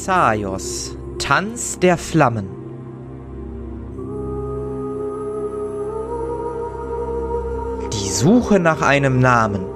[0.00, 2.48] Thessaios, Tanz der Flammen.
[7.92, 9.66] Die Suche nach einem Namen.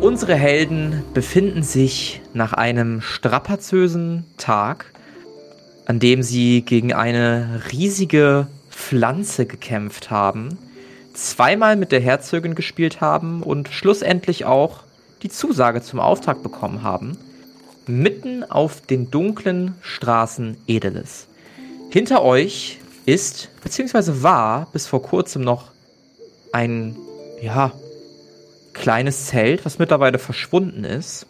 [0.00, 4.86] Unsere Helden befinden sich nach einem strapazösen Tag,
[5.84, 10.56] an dem sie gegen eine riesige Pflanze gekämpft haben,
[11.16, 14.80] zweimal mit der Herzogin gespielt haben und schlussendlich auch
[15.22, 17.16] die Zusage zum Auftrag bekommen haben,
[17.86, 21.26] mitten auf den dunklen Straßen Edeles.
[21.90, 25.70] Hinter euch ist, beziehungsweise war bis vor kurzem noch
[26.52, 26.96] ein,
[27.40, 27.72] ja,
[28.72, 31.26] kleines Zelt, was mittlerweile verschwunden ist.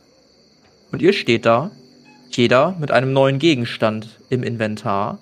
[0.90, 1.70] Und ihr steht da,
[2.30, 5.18] jeder mit einem neuen Gegenstand im Inventar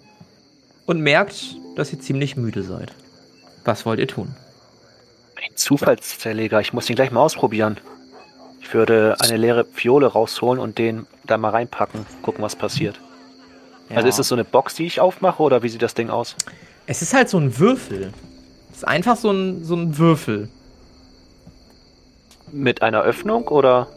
[0.87, 2.93] und merkt, dass ihr ziemlich müde seid.
[3.65, 4.35] Was wollt ihr tun?
[5.45, 7.77] Ein Zufallszerleger, ich muss den gleich mal ausprobieren.
[8.63, 12.99] Ich würde eine leere Fiole rausholen und den da mal reinpacken, gucken, was passiert.
[13.91, 13.97] Ja.
[13.97, 16.35] Also ist es so eine Box, die ich aufmache, oder wie sieht das Ding aus?
[16.87, 18.15] Es ist halt so ein Würfel.
[18.71, 20.49] Es ist einfach so ein, so ein Würfel.
[22.51, 23.89] Mit einer Öffnung, oder?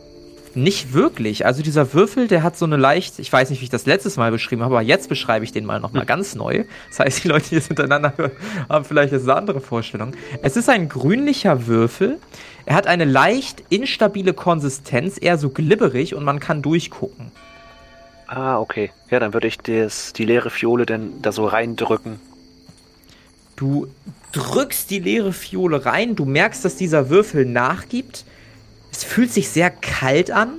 [0.57, 1.45] Nicht wirklich.
[1.45, 4.17] Also dieser Würfel, der hat so eine leicht, ich weiß nicht, wie ich das letztes
[4.17, 6.07] Mal beschrieben habe, aber jetzt beschreibe ich den mal nochmal hm.
[6.07, 6.63] ganz neu.
[6.89, 8.31] Das heißt, die Leute, die es hintereinander hören,
[8.67, 10.13] haben vielleicht jetzt eine andere Vorstellung.
[10.41, 12.17] Es ist ein grünlicher Würfel.
[12.65, 17.31] Er hat eine leicht instabile Konsistenz, eher so glibberig und man kann durchgucken.
[18.25, 18.89] Ah, okay.
[19.11, 22.19] Ja, dann würde ich das, die leere Fiole denn da so reindrücken.
[23.57, 23.87] Du
[24.31, 28.25] drückst die leere Fiole rein, du merkst, dass dieser Würfel nachgibt
[28.91, 30.53] es fühlt sich sehr kalt an,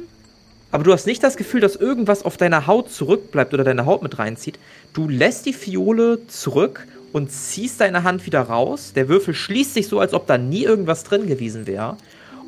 [0.70, 4.02] aber du hast nicht das Gefühl, dass irgendwas auf deiner Haut zurückbleibt oder deine Haut
[4.02, 4.58] mit reinzieht.
[4.92, 8.92] Du lässt die Fiole zurück und ziehst deine Hand wieder raus.
[8.94, 11.96] Der Würfel schließt sich so, als ob da nie irgendwas drin gewesen wäre.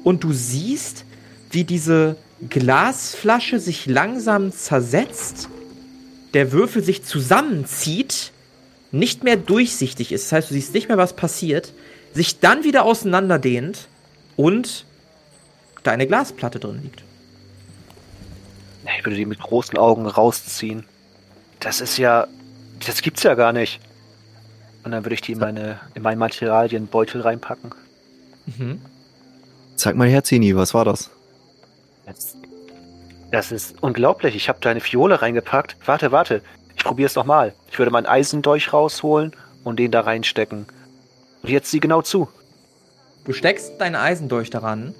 [0.05, 1.07] Und du siehst,
[1.51, 2.17] wie diese
[2.49, 5.49] Glasflasche sich langsam zersetzt,
[6.35, 8.33] der Würfel sich zusammenzieht,
[8.93, 10.27] nicht mehr durchsichtig ist.
[10.27, 11.73] Das heißt, du siehst nicht mehr, was passiert,
[12.13, 13.89] sich dann wieder auseinanderdehnt
[14.37, 14.85] und
[15.83, 17.03] deine Glasplatte drin liegt.
[18.99, 20.85] Ich würde die mit großen Augen rausziehen.
[21.61, 22.27] Das ist ja.
[22.87, 23.81] Das gibt's ja gar nicht.
[24.85, 27.75] Und dann würde ich die in, meine, in meinen Materialienbeutel reinpacken.
[28.47, 28.81] Mhm.
[29.77, 31.11] Zeig mal her, Zini, was war das?
[32.07, 32.37] das?
[33.31, 34.35] Das ist unglaublich.
[34.35, 35.77] Ich habe da eine Fiole reingepackt.
[35.87, 36.43] Warte, warte.
[36.77, 37.53] Ich probiere es nochmal.
[37.71, 40.67] Ich würde meinen Eisendolch rausholen und den da reinstecken.
[41.43, 42.29] Und jetzt sieh genau zu.
[43.25, 44.95] Du steckst deinen Eisendolch daran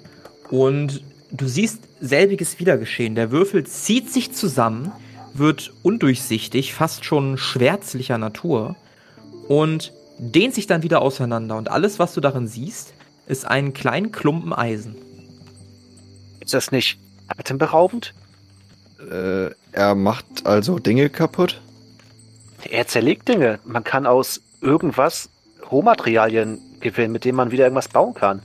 [0.51, 1.01] und
[1.31, 3.15] du siehst selbiges Wiedergeschehen.
[3.15, 4.91] Der Würfel zieht sich zusammen,
[5.33, 8.75] wird undurchsichtig, fast schon schwärzlicher Natur
[9.47, 11.57] und dehnt sich dann wieder auseinander.
[11.57, 12.93] Und alles, was du darin siehst,
[13.27, 14.95] ist ein kleinen Klumpen Eisen.
[16.41, 18.13] Ist das nicht atemberaubend?
[19.09, 21.61] Äh, er macht also Dinge kaputt?
[22.69, 23.59] Er zerlegt Dinge.
[23.63, 25.29] Man kann aus irgendwas
[25.71, 28.41] Rohmaterialien gewinnen, mit denen man wieder irgendwas bauen kann.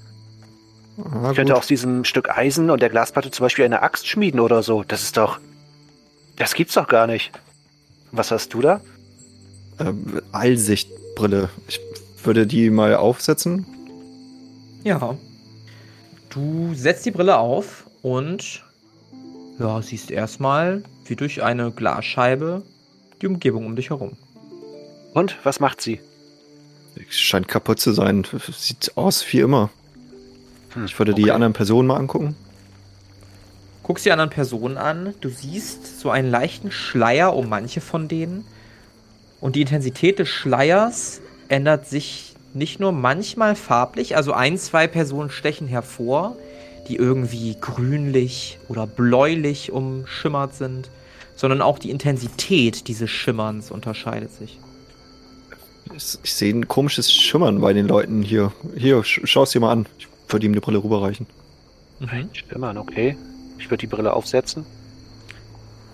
[0.99, 4.63] Ich könnte aus diesem Stück Eisen und der Glasplatte zum Beispiel eine Axt schmieden oder
[4.63, 4.83] so.
[4.83, 5.39] Das ist doch.
[6.37, 7.33] Das gibt's doch gar nicht.
[8.13, 8.81] Was hast du da?
[9.79, 11.51] Ähm, Allsichtbrille.
[11.69, 11.81] Ich
[12.23, 13.67] würde die mal aufsetzen.
[14.85, 15.17] Ja.
[16.31, 18.63] Du setzt die Brille auf und
[19.59, 22.63] ja, siehst erstmal wie durch eine Glasscheibe
[23.21, 24.17] die Umgebung um dich herum.
[25.15, 26.01] Und was macht sie?
[27.09, 28.27] Scheint kaputt zu sein.
[28.51, 29.71] Sieht aus wie immer.
[30.85, 31.23] Ich würde okay.
[31.23, 32.37] die anderen Personen mal angucken.
[33.83, 35.15] Guckst die anderen Personen an.
[35.21, 38.45] Du siehst so einen leichten Schleier um manche von denen.
[39.41, 45.31] Und die Intensität des Schleiers ändert sich nicht nur manchmal farblich, also ein, zwei Personen
[45.31, 46.37] stechen hervor,
[46.89, 50.91] die irgendwie grünlich oder bläulich umschimmert sind,
[51.37, 54.59] sondern auch die Intensität dieses Schimmerns unterscheidet sich.
[55.95, 58.53] Ich, ich sehe ein komisches Schimmern bei den Leuten hier.
[58.77, 59.87] Hier, schau es dir mal an.
[59.99, 61.27] Ich würde ihm eine Brille rüberreichen.
[62.01, 62.29] Mhm.
[62.33, 63.17] Stimmen, okay.
[63.59, 64.67] Ich würde die Brille aufsetzen.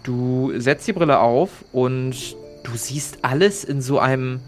[0.02, 4.40] Du setzt die Brille auf und du siehst alles in so einem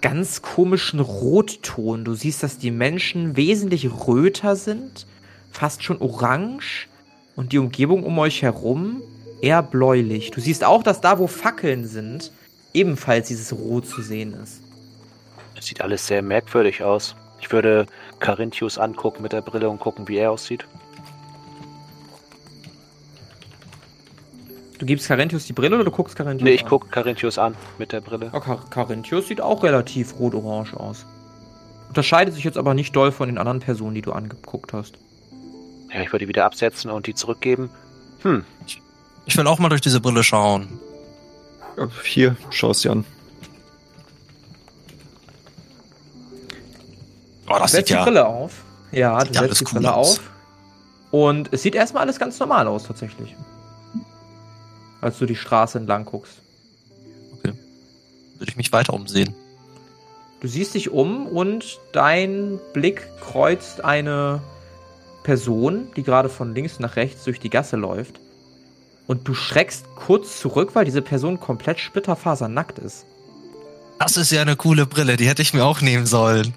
[0.00, 2.04] ganz komischen Rotton.
[2.04, 5.06] Du siehst, dass die Menschen wesentlich röter sind,
[5.50, 6.88] fast schon orange
[7.36, 9.02] und die Umgebung um euch herum
[9.40, 10.30] eher bläulich.
[10.30, 12.32] Du siehst auch, dass da, wo Fackeln sind,
[12.72, 14.62] ebenfalls dieses Rot zu sehen ist.
[15.54, 17.14] Das sieht alles sehr merkwürdig aus.
[17.40, 17.86] Ich würde
[18.20, 20.66] Carinthius angucken mit der Brille und gucken, wie er aussieht.
[24.78, 26.68] Du gibst Carinthius die Brille oder du guckst Carinthius Nee, ich an?
[26.68, 28.30] gucke Carinthius an mit der Brille.
[28.30, 31.04] Car Carinthius sieht auch relativ rot-orange aus.
[31.88, 34.98] Unterscheidet sich jetzt aber nicht doll von den anderen Personen, die du angeguckt hast.
[35.92, 37.70] Ja, ich würde die wieder absetzen und die zurückgeben.
[38.22, 38.44] Hm.
[39.26, 40.78] Ich will auch mal durch diese Brille schauen.
[41.76, 43.04] Ja, Hier, schau es dir an.
[47.68, 47.98] Das setzt ja.
[47.98, 48.52] die Brille auf.
[48.92, 50.18] Ja, Sieht du setzt die cool Brille aus.
[50.18, 50.30] auf.
[51.10, 53.34] Und es sieht erstmal alles ganz normal aus, tatsächlich.
[55.00, 56.40] Als du die Straße entlang guckst.
[57.42, 59.34] Würde ich mich weiter umsehen.
[60.40, 64.40] Du siehst dich um und dein Blick kreuzt eine
[65.24, 68.20] Person, die gerade von links nach rechts durch die Gasse läuft.
[69.08, 73.06] Und du schreckst kurz zurück, weil diese Person komplett splitterfasernackt ist.
[73.98, 76.54] Das ist ja eine coole Brille, die hätte ich mir auch nehmen sollen.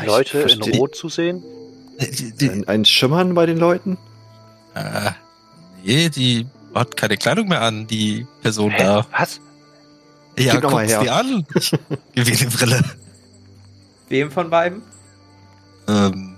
[0.00, 1.42] Ich Leute in Rot zu sehen?
[1.98, 3.96] Äh, Die, die, Ein, ein Schimmern bei den Leuten?
[4.74, 5.10] äh,
[5.84, 8.82] nee, die hat keine Kleidung mehr an, die Person Hä?
[8.82, 9.06] da.
[9.16, 9.40] Was?
[10.36, 11.46] Ja, doch mal dir an.
[12.14, 12.82] Ihr die Brille.
[14.08, 14.82] Wem von beiden?
[15.86, 16.34] Ähm,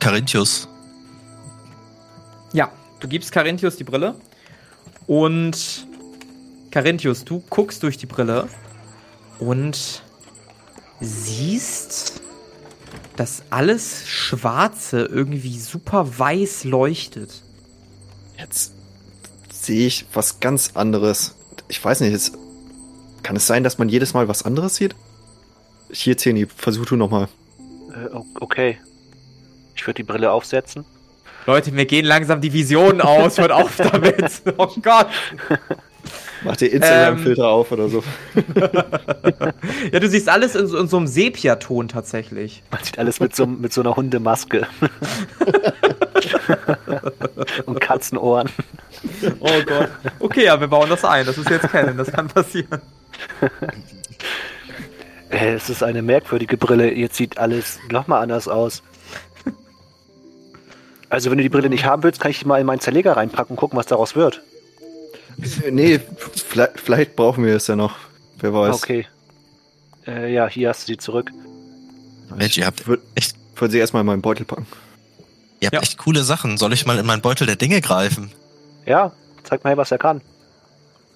[0.00, 0.68] Carinthius.
[2.52, 4.16] Ja, du gibst Carinthius die Brille.
[5.06, 5.86] Und
[6.72, 8.48] Carinthius, du guckst durch die Brille
[9.38, 10.02] und
[11.00, 12.17] siehst,
[13.16, 17.42] dass alles Schwarze irgendwie super weiß leuchtet.
[18.38, 18.72] Jetzt
[19.50, 21.34] sehe ich was ganz anderes.
[21.68, 22.38] Ich weiß nicht, jetzt,
[23.22, 24.94] kann es sein, dass man jedes Mal was anderes sieht?
[25.90, 27.28] Hier, Zeni, versuch du nochmal.
[27.92, 28.78] Äh, okay.
[29.74, 30.84] Ich würde die Brille aufsetzen.
[31.46, 33.38] Leute, mir gehen langsam die Visionen aus.
[33.38, 34.42] Hört auf damit.
[34.58, 35.08] Oh Gott.
[36.44, 38.02] Mach dir Instagram-Filter auf oder so.
[39.92, 42.62] Ja, du siehst alles in so, in so einem Sepiaton tatsächlich.
[42.70, 44.66] Man sieht alles mit so, mit so einer Hundemaske.
[47.66, 48.48] und Katzenohren.
[49.40, 49.88] Oh Gott.
[50.20, 51.26] Okay, ja, wir bauen das ein.
[51.26, 51.96] Das ist jetzt Canon.
[51.96, 52.80] Das kann passieren.
[55.30, 56.92] Es ist eine merkwürdige Brille.
[56.92, 58.82] Jetzt sieht alles nochmal anders aus.
[61.10, 63.16] Also, wenn du die Brille nicht haben willst, kann ich die mal in meinen Zerleger
[63.16, 64.42] reinpacken und gucken, was daraus wird.
[65.64, 66.00] Äh, Nee,
[66.34, 67.96] vielleicht, vielleicht brauchen wir es ja noch.
[68.40, 68.74] Wer weiß.
[68.76, 69.06] Okay.
[70.06, 71.30] Äh, ja, hier hast du sie zurück.
[72.36, 74.66] Mensch, ihr habt Ich würde echt, würd sie erstmal in meinen Beutel packen.
[75.60, 75.80] ihr habt Ja.
[75.80, 76.56] echt coole Sachen.
[76.58, 78.30] Soll ich mal in meinen Beutel der Dinge greifen?
[78.86, 79.12] Ja,
[79.44, 80.20] zeig mal her, was er kann.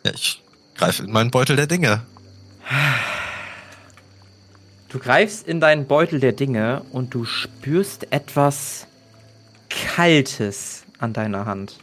[0.05, 0.43] Ja, ich
[0.77, 2.03] greife in meinen Beutel der Dinge.
[4.89, 8.87] Du greifst in deinen Beutel der Dinge und du spürst etwas
[9.71, 11.79] Kaltes an deiner Hand.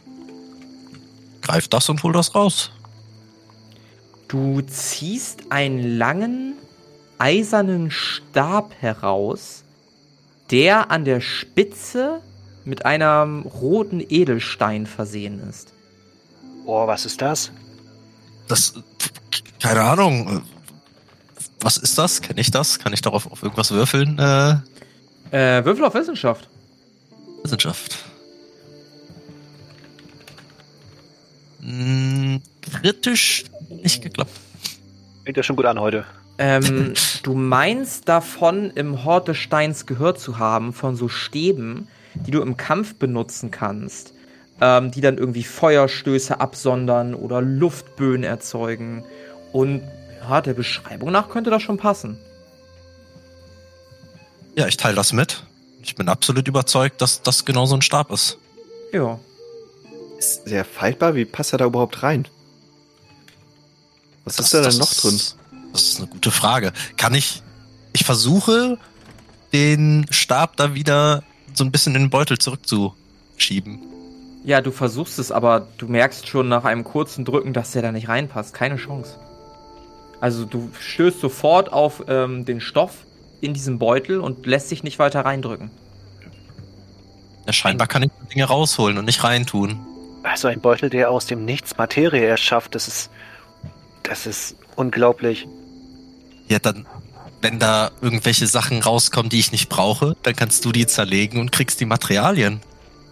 [1.42, 2.70] Greif das und hol das raus.
[4.28, 6.54] Du ziehst einen langen,
[7.18, 9.64] eisernen Stab heraus,
[10.50, 12.20] der an der Spitze
[12.64, 15.72] mit einem roten Edelstein versehen ist.
[16.64, 17.50] Boah, was ist das?
[18.46, 18.74] Das,
[19.60, 20.42] keine Ahnung.
[21.60, 22.20] Was ist das?
[22.22, 22.78] Kenne ich das?
[22.78, 24.18] Kann ich darauf auf irgendwas würfeln?
[24.18, 24.56] Äh,
[25.32, 26.48] Äh, Würfel auf Wissenschaft.
[27.42, 27.98] Wissenschaft.
[31.70, 34.32] Hm, kritisch nicht geklappt.
[35.24, 36.04] Fängt ja schon gut an heute.
[36.38, 42.32] Ähm, du meinst davon im Hort des Steins gehört zu haben, von so Stäben, die
[42.32, 44.14] du im Kampf benutzen kannst,
[44.60, 49.04] ähm, die dann irgendwie Feuerstöße absondern oder Luftböen erzeugen.
[49.52, 49.82] Und
[50.22, 52.18] ja, der Beschreibung nach könnte das schon passen.
[54.56, 55.44] Ja, ich teile das mit.
[55.82, 58.38] Ich bin absolut überzeugt, dass das genau so ein Stab ist.
[58.92, 59.18] Ja.
[60.20, 61.14] Ist der faltbar?
[61.14, 62.28] Wie passt er da überhaupt rein?
[64.26, 65.20] Was Das- ist da denn noch ist- drin?
[65.72, 66.72] Das ist eine gute Frage.
[66.98, 67.42] Kann ich.
[67.94, 68.76] Ich versuche,
[69.54, 71.22] den Stab da wieder
[71.54, 73.78] so ein bisschen in den Beutel zurückzuschieben.
[74.44, 77.90] Ja, du versuchst es, aber du merkst schon nach einem kurzen Drücken, dass der da
[77.92, 78.52] nicht reinpasst.
[78.52, 79.18] Keine Chance.
[80.20, 82.92] Also du stößt sofort auf ähm, den Stoff
[83.40, 85.70] in diesem Beutel und lässt dich nicht weiter reindrücken.
[87.46, 89.80] Ja, scheinbar kann ich die Dinge rausholen und nicht reintun.
[90.22, 93.10] Also ein Beutel, der aus dem Nichts Materie erschafft, das ist.
[94.02, 95.46] Das ist unglaublich.
[96.48, 96.86] Ja, dann,
[97.42, 101.52] wenn da irgendwelche Sachen rauskommen, die ich nicht brauche, dann kannst du die zerlegen und
[101.52, 102.60] kriegst die Materialien.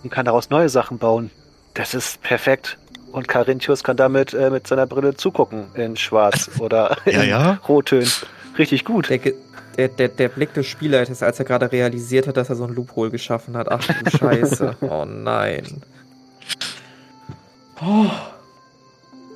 [0.02, 1.30] Und kann daraus neue Sachen bauen.
[1.74, 2.78] Das ist perfekt.
[3.12, 7.52] Und Carinthius kann damit äh, mit seiner Brille zugucken in Schwarz oder Ja, in ja.
[7.68, 8.10] Rottönen.
[8.58, 9.08] Richtig gut.
[9.10, 9.18] Der,
[9.76, 12.74] der, der, der Blick des Spielleiters, als er gerade realisiert hat, dass er so ein
[12.74, 13.70] Loophole geschaffen hat.
[13.70, 14.76] Ach du Scheiße.
[14.80, 15.82] Oh nein.
[17.80, 18.10] Oh,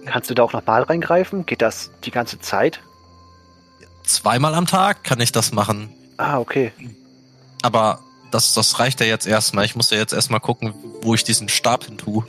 [0.04, 1.46] Kannst du da auch nochmal reingreifen?
[1.46, 2.80] Geht das die ganze Zeit?
[4.02, 5.90] Zweimal am Tag kann ich das machen.
[6.16, 6.72] Ah, okay.
[7.62, 8.00] Aber
[8.32, 9.64] das, das reicht ja jetzt erstmal.
[9.64, 12.26] Ich muss ja jetzt erstmal gucken, wo ich diesen Stab hin tue.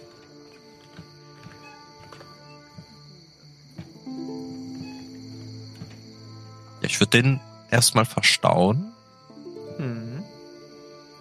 [6.81, 7.39] Ja, ich würde den
[7.71, 8.93] erstmal verstauen.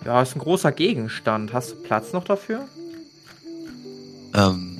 [0.05, 1.53] Ja, ist ein großer Gegenstand.
[1.53, 2.67] Hast du Platz noch dafür?
[4.35, 4.72] Ähm,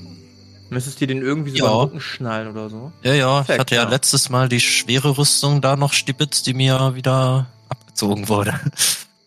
[0.73, 1.71] Müsstest du den irgendwie so Ja.
[1.73, 2.93] Rücken schnallen oder so?
[3.02, 3.88] ja, ja, ich Perfekt, hatte ja, ja.
[3.88, 8.55] letztes Mal die schwere Rüstung da noch stibitzt, die mir wieder abgezogen wurde.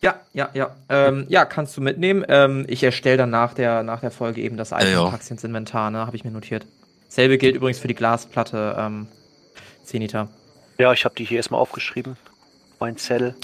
[0.02, 0.70] Ja, ja, ja.
[0.88, 2.24] Ähm, ja, kannst du mitnehmen.
[2.28, 5.42] Ähm, ich erstelle dann nach der, nach der Folge eben das Item Ja, pack's ins
[5.42, 6.06] Inventar, ne?
[6.06, 6.66] Habe ich mir notiert.
[7.08, 9.06] Selbe gilt übrigens für die Glasplatte, ähm,
[9.84, 10.28] Zenita.
[10.78, 12.16] Ja, ich habe die hier erstmal aufgeschrieben.
[12.78, 13.34] Mein Zettel.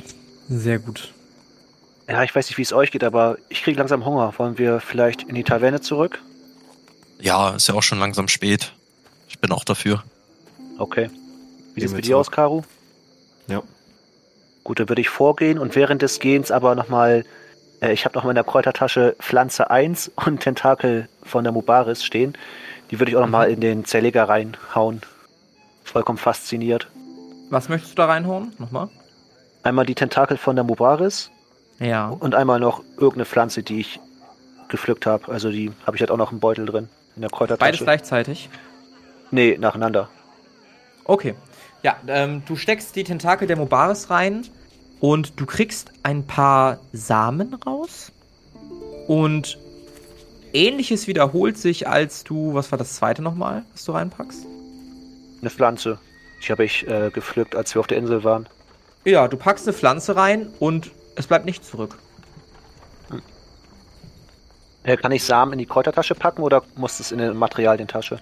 [0.49, 1.13] Sehr gut.
[2.09, 4.35] Ja, ich weiß nicht, wie es euch geht, aber ich kriege langsam Hunger.
[4.37, 6.21] Wollen wir vielleicht in die Taverne zurück?
[7.23, 8.73] Ja, ist ja auch schon langsam spät.
[9.29, 10.02] Ich bin auch dafür.
[10.79, 11.09] Okay.
[11.75, 12.62] Wie sieht's wir mit dir aus, Karu?
[13.47, 13.62] Ja.
[14.64, 17.25] Gut, dann würde ich vorgehen und während des Gehens aber nochmal,
[17.81, 22.37] äh, ich habe noch in der Kräutertasche Pflanze 1 und Tentakel von der Mubaris stehen.
[22.91, 25.00] Die würde ich auch nochmal in den Zerleger reinhauen.
[25.85, 26.88] Vollkommen fasziniert.
[27.50, 28.52] Was möchtest du da reinhauen?
[28.59, 28.88] Nochmal?
[29.62, 31.31] Einmal die Tentakel von der Mubaris
[31.79, 32.09] Ja.
[32.09, 34.00] und einmal noch irgendeine Pflanze, die ich
[34.69, 35.31] gepflückt habe.
[35.31, 36.88] Also die habe ich halt auch noch im Beutel drin.
[37.16, 37.85] In der Beides Kräutertasche.
[37.85, 38.49] gleichzeitig.
[39.31, 40.09] Nee, nacheinander.
[41.04, 41.35] Okay.
[41.83, 44.47] Ja, ähm, du steckst die Tentakel der Mobaris rein
[45.00, 48.12] und du kriegst ein paar Samen raus.
[49.09, 49.59] Und
[50.52, 54.47] ähnliches wiederholt sich, als du, was war das zweite nochmal, was du reinpackst?
[55.40, 55.99] Eine Pflanze.
[56.47, 58.49] Die habe ich äh, gepflückt, als wir auf der Insel waren.
[59.04, 61.99] Ja, du packst eine Pflanze rein und es bleibt nichts zurück.
[64.85, 68.19] Äh, kann ich Samen in die Kräutertasche packen oder muss es in eine Materialientasche?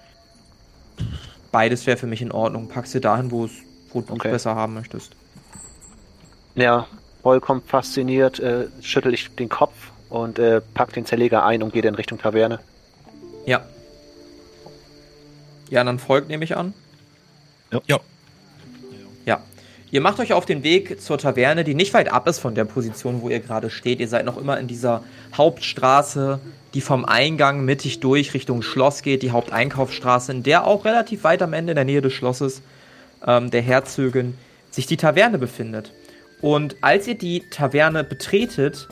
[1.51, 2.67] Beides wäre für mich in Ordnung.
[2.67, 3.51] Packst dir dahin, wo es
[3.93, 4.31] wo du es Okay.
[4.31, 5.11] besser haben möchtest.
[6.55, 6.87] Ja,
[7.23, 9.73] vollkommen fasziniert, äh, schüttel ich den Kopf
[10.09, 12.59] und äh, pack den Zerleger ein und gehe dann Richtung Taverne.
[13.45, 13.65] Ja.
[15.69, 16.73] Ja, dann folgt, nehme ich an.
[17.71, 17.81] Ja.
[17.87, 17.99] Ja.
[19.91, 22.63] Ihr macht euch auf den Weg zur Taverne, die nicht weit ab ist von der
[22.63, 23.99] Position, wo ihr gerade steht.
[23.99, 25.03] Ihr seid noch immer in dieser
[25.35, 26.39] Hauptstraße,
[26.73, 31.41] die vom Eingang mittig durch Richtung Schloss geht, die Haupteinkaufsstraße, in der auch relativ weit
[31.41, 32.61] am Ende in der Nähe des Schlosses
[33.27, 34.37] ähm, der Herzögin
[34.69, 35.91] sich die Taverne befindet.
[36.39, 38.87] Und als ihr die Taverne betretet,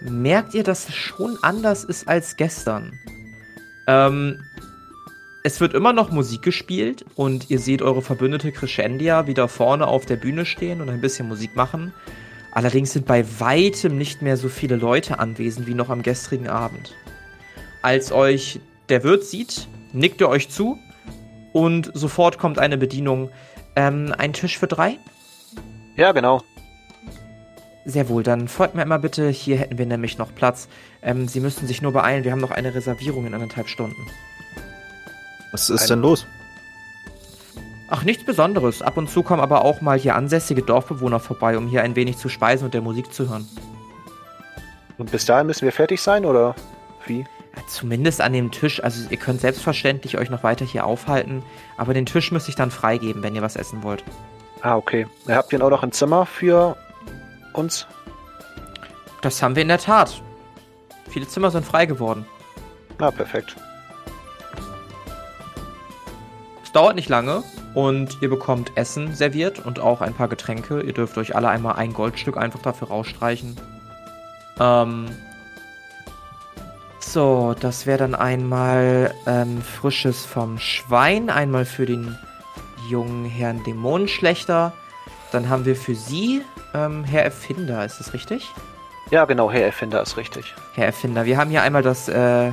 [0.00, 2.98] merkt ihr, dass es schon anders ist als gestern.
[3.86, 4.40] Ähm,
[5.44, 10.04] es wird immer noch Musik gespielt und ihr seht eure Verbündete Crescendia wieder vorne auf
[10.04, 11.92] der Bühne stehen und ein bisschen Musik machen.
[12.52, 16.94] Allerdings sind bei weitem nicht mehr so viele Leute anwesend wie noch am gestrigen Abend.
[17.82, 20.78] Als euch der Wirt sieht, nickt er euch zu
[21.52, 23.30] und sofort kommt eine Bedienung.
[23.76, 24.98] Ähm, ein Tisch für drei?
[25.96, 26.42] Ja, genau.
[27.84, 29.28] Sehr wohl, dann folgt mir immer bitte.
[29.28, 30.68] Hier hätten wir nämlich noch Platz.
[31.00, 34.06] Ähm, Sie müssten sich nur beeilen, wir haben noch eine Reservierung in anderthalb Stunden.
[35.52, 36.26] Was ist denn los?
[37.90, 38.82] Ach, nichts Besonderes.
[38.82, 42.18] Ab und zu kommen aber auch mal hier ansässige Dorfbewohner vorbei, um hier ein wenig
[42.18, 43.48] zu speisen und der Musik zu hören.
[44.98, 46.54] Und bis dahin müssen wir fertig sein, oder
[47.06, 47.20] wie?
[47.56, 48.82] Ja, zumindest an dem Tisch.
[48.84, 51.42] Also ihr könnt selbstverständlich euch noch weiter hier aufhalten,
[51.78, 54.04] aber den Tisch müsste ich dann freigeben, wenn ihr was essen wollt.
[54.60, 55.06] Ah, okay.
[55.26, 56.76] Ihr habt denn auch noch ein Zimmer für
[57.54, 57.86] uns?
[59.22, 60.20] Das haben wir in der Tat.
[61.08, 62.26] Viele Zimmer sind frei geworden.
[62.98, 63.56] Na, perfekt.
[66.78, 67.42] Dauert nicht lange
[67.74, 70.80] und ihr bekommt Essen serviert und auch ein paar Getränke.
[70.80, 73.56] Ihr dürft euch alle einmal ein Goldstück einfach dafür rausstreichen.
[74.60, 75.06] Ähm.
[77.00, 82.16] So, das wäre dann einmal ähm, frisches vom Schwein, einmal für den
[82.88, 84.72] jungen Herrn Dämonenschlechter.
[85.32, 86.42] Dann haben wir für Sie
[86.74, 88.48] ähm, Herr Erfinder, ist das richtig?
[89.10, 90.54] Ja, genau, Herr Erfinder ist richtig.
[90.74, 91.24] Herr Erfinder.
[91.24, 92.52] Wir haben hier einmal das äh,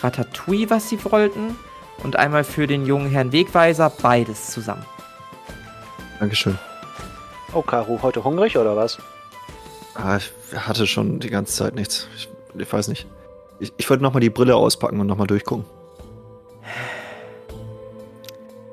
[0.00, 1.54] Ratatouille, was Sie wollten,
[2.02, 4.84] und einmal für den jungen Herrn Wegweiser beides zusammen.
[6.18, 6.58] Dankeschön.
[7.52, 8.98] Oh, Karu, heute hungrig oder was?
[9.94, 12.06] Ah, ich hatte schon die ganze Zeit nichts.
[12.16, 12.28] Ich,
[12.58, 13.06] ich weiß nicht.
[13.58, 15.64] Ich, ich wollte nochmal die Brille auspacken und nochmal durchgucken.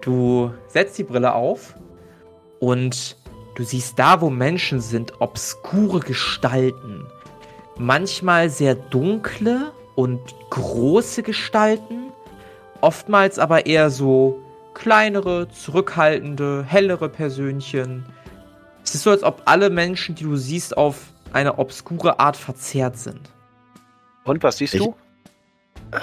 [0.01, 1.75] Du setzt die Brille auf
[2.60, 3.17] und
[3.55, 7.05] du siehst da, wo Menschen sind, obskure Gestalten.
[7.77, 12.07] Manchmal sehr dunkle und große Gestalten,
[12.81, 14.39] oftmals aber eher so
[14.74, 18.05] kleinere, zurückhaltende, hellere Persönchen.
[18.84, 20.98] Es ist so, als ob alle Menschen, die du siehst, auf
[21.34, 23.29] eine obskure Art verzerrt sind.
[24.24, 24.96] Und was siehst Ich- du?
[25.91, 25.98] Äh,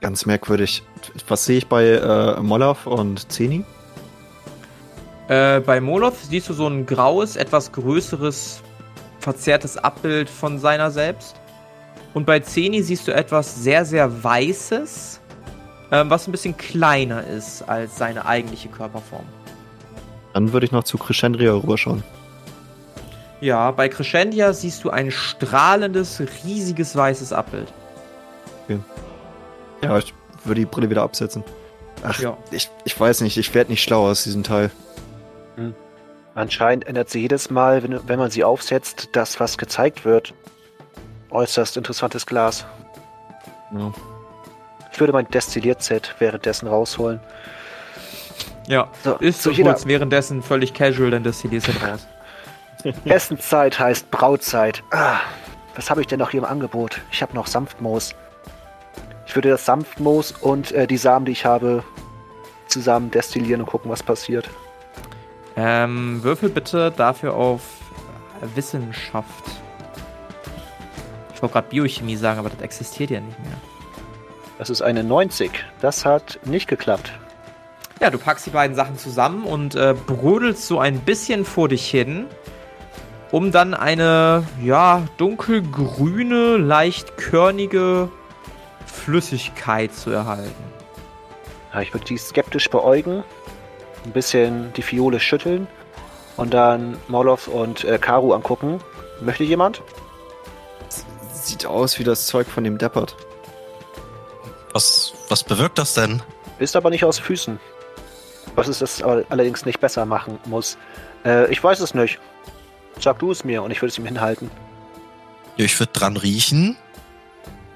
[0.00, 0.82] ganz merkwürdig.
[1.28, 3.64] Was sehe ich bei äh, Molov und Zeni?
[5.28, 8.62] Äh, bei Molov siehst du so ein graues, etwas größeres,
[9.20, 11.36] verzerrtes Abbild von seiner selbst.
[12.14, 15.17] Und bei Zeni siehst du etwas sehr, sehr Weißes,
[15.90, 19.24] ähm, was ein bisschen kleiner ist als seine eigentliche Körperform.
[20.34, 22.02] Dann würde ich noch zu Crescendria rüberschauen.
[23.40, 27.72] Ja, bei Crescendia siehst du ein strahlendes, riesiges weißes Abbild.
[29.82, 30.12] Ja, ich
[30.44, 31.44] würde die Brille wieder absetzen.
[32.02, 32.36] Ach, Ja.
[32.50, 34.70] ich, ich weiß nicht, ich werde nicht schlauer aus diesem Teil.
[36.34, 40.34] Anscheinend ändert sie jedes Mal, wenn, wenn man sie aufsetzt, das, was gezeigt wird.
[41.30, 42.64] Äußerst interessantes Glas.
[43.72, 43.92] Ja.
[44.98, 47.20] Ich würde mein Destilliert-Set währenddessen rausholen.
[48.66, 52.08] Ja, So, ist so kurz währenddessen völlig casual, denn das CD ist raus.
[53.04, 54.82] Essenszeit heißt Brautzeit.
[54.90, 55.20] Ah,
[55.76, 57.00] was habe ich denn noch hier im Angebot?
[57.12, 58.16] Ich habe noch Sanftmoos.
[59.24, 61.84] Ich würde das Sanftmoos und äh, die Samen, die ich habe,
[62.66, 64.50] zusammen destillieren und gucken, was passiert.
[65.54, 67.62] Ähm, würfel bitte dafür auf
[68.56, 69.44] Wissenschaft.
[71.36, 73.52] Ich wollte gerade Biochemie sagen, aber das existiert ja nicht mehr.
[74.58, 75.50] Das ist eine 90.
[75.80, 77.12] Das hat nicht geklappt.
[78.00, 81.88] Ja, du packst die beiden Sachen zusammen und äh, brodelst so ein bisschen vor dich
[81.88, 82.26] hin,
[83.30, 88.08] um dann eine, ja, dunkelgrüne, leicht körnige
[88.86, 90.64] Flüssigkeit zu erhalten.
[91.72, 93.22] Ja, ich würde die skeptisch beäugen,
[94.04, 95.66] ein bisschen die Fiole schütteln
[96.36, 98.80] und dann Molov und äh, Karu angucken.
[99.20, 99.82] Möchte jemand?
[101.32, 103.16] Sieht aus wie das Zeug von dem Deppert.
[104.72, 106.22] Was, was bewirkt das denn?
[106.58, 107.58] Ist aber nicht aus Füßen.
[108.54, 110.78] Was es das aber allerdings nicht besser machen muss.
[111.24, 112.18] Äh, ich weiß es nicht.
[112.98, 114.50] Sag du es mir und ich würde es ihm hinhalten.
[115.56, 116.76] Ja, ich würde dran riechen.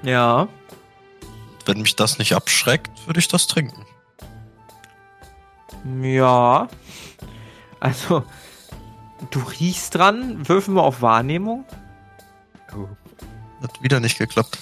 [0.01, 0.47] Ja.
[1.65, 3.85] Wenn mich das nicht abschreckt, würde ich das trinken.
[6.01, 6.67] Ja.
[7.79, 8.23] Also,
[9.31, 11.65] du riechst dran, würfeln wir auf Wahrnehmung.
[13.61, 14.57] Hat wieder nicht geklappt.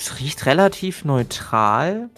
[0.00, 2.08] Es riecht relativ neutral.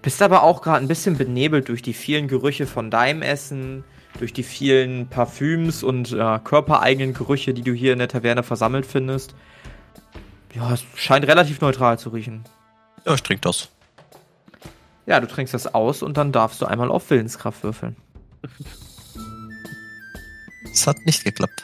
[0.00, 3.84] Bist aber auch gerade ein bisschen benebelt durch die vielen Gerüche von deinem Essen,
[4.18, 8.86] durch die vielen Parfüms und äh, körpereigenen Gerüche, die du hier in der Taverne versammelt
[8.86, 9.34] findest.
[10.54, 12.44] Ja, es scheint relativ neutral zu riechen.
[13.04, 13.68] Ja, ich trinke das.
[15.04, 17.96] Ja, du trinkst das aus und dann darfst du einmal auf Willenskraft würfeln.
[20.72, 21.62] Es hat nicht geklappt.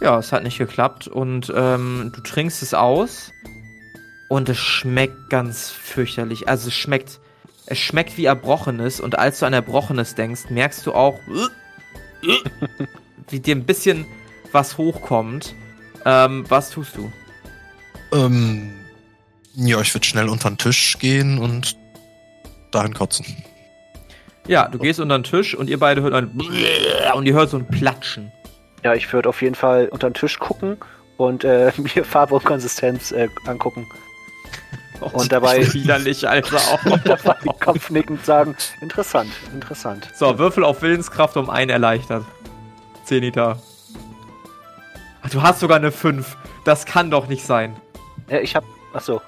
[0.00, 3.32] Ja, es hat nicht geklappt und ähm, du trinkst es aus
[4.28, 6.48] und es schmeckt ganz fürchterlich.
[6.48, 7.20] Also es schmeckt,
[7.66, 11.18] es schmeckt wie Erbrochenes und als du an Erbrochenes denkst, merkst du auch,
[13.28, 14.06] wie dir ein bisschen
[14.52, 15.54] was hochkommt.
[16.04, 17.12] Ähm, was tust du?
[18.12, 18.72] Ähm,
[19.54, 21.76] ja, ich würde schnell unter den Tisch gehen und
[22.70, 23.26] dahin kotzen.
[24.46, 26.30] Ja, du gehst unter den Tisch und ihr beide hört ein
[27.14, 28.30] und ihr hört so ein Platschen.
[28.84, 30.76] Ja, ich würde auf jeden Fall unter den Tisch gucken
[31.16, 33.86] und äh, mir Farbe und Konsistenz äh, angucken.
[35.00, 36.58] Und dabei- widerlich, Alter.
[36.84, 40.08] Und dabei kopfnickend sagen, interessant, interessant.
[40.14, 42.24] So, Würfel auf Willenskraft um einen erleichtert.
[43.04, 43.58] Zenita.
[45.22, 46.36] Ach, du hast sogar eine 5.
[46.64, 47.76] Das kann doch nicht sein.
[48.28, 49.20] Ja, ich hab, achso.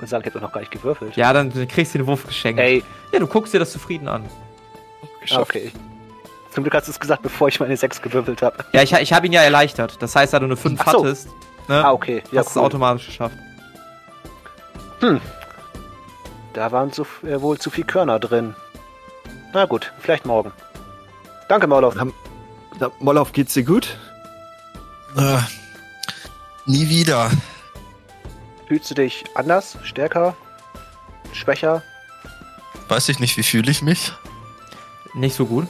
[0.00, 1.16] Und sagen, ich hab doch noch gar nicht gewürfelt.
[1.16, 2.60] Ja, dann kriegst du den Wurf geschenkt.
[2.60, 4.24] Ey, Ja, du guckst dir das zufrieden an.
[5.30, 5.72] ah, okay.
[6.50, 8.64] Zum Glück hast du es gesagt, bevor ich meine 6 gewürfelt habe.
[8.72, 9.96] Ja, ich, ich habe ihn ja erleichtert.
[10.00, 10.98] Das heißt, da du eine 5 Ach so.
[11.04, 11.28] hattest,
[11.68, 12.22] ne, Ah, okay.
[12.30, 12.62] Ja, hast du es cool.
[12.64, 13.36] automatisch geschafft.
[16.52, 18.54] Da waren zu, äh, wohl zu viel Körner drin.
[19.52, 20.52] Na gut, vielleicht morgen.
[21.48, 21.94] Danke, Maulov.
[22.80, 23.96] Na, Mollauf, geht's dir gut?
[25.16, 25.38] Äh,
[26.66, 27.30] nie wieder.
[28.68, 30.34] Fühlst du dich anders, stärker,
[31.32, 31.82] schwächer?
[32.88, 34.12] Weiß ich nicht, wie fühle ich mich?
[35.14, 35.66] Nicht so gut.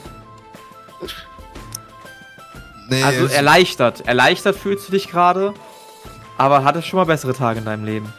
[2.88, 4.06] Nee, Also erleichtert.
[4.06, 5.54] Erleichtert fühlst du dich gerade,
[6.38, 8.12] aber hattest schon mal bessere Tage in deinem Leben.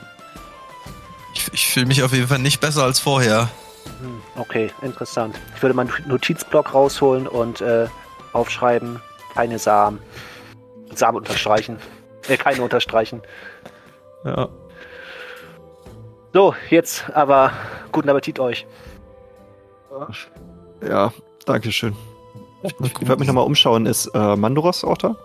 [1.58, 3.50] Ich, fühle mich auf jeden Fall nicht besser als vorher.
[4.00, 5.36] Hm, okay, interessant.
[5.56, 7.88] Ich würde meinen Notizblock rausholen und äh,
[8.34, 9.02] aufschreiben,
[9.34, 10.00] keine Samen.
[10.93, 11.80] Samen unterstreichen.
[12.28, 13.22] Äh, keine unterstreichen.
[14.24, 14.50] Ja.
[16.34, 17.52] So, jetzt aber
[17.91, 18.67] guten Appetit euch.
[20.88, 21.12] Ja,
[21.46, 21.96] danke schön.
[22.62, 23.88] Ich werde mich nochmal umschauen.
[23.88, 25.15] Ist äh, Mandoros auch da?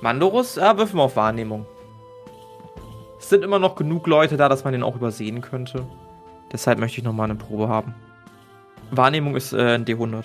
[0.00, 1.66] Mandorus, ja, würfeln wir auf Wahrnehmung.
[3.28, 5.86] Es sind immer noch genug Leute da, dass man den auch übersehen könnte.
[6.50, 7.94] Deshalb möchte ich nochmal eine Probe haben.
[8.90, 10.24] Wahrnehmung ist äh, ein D100.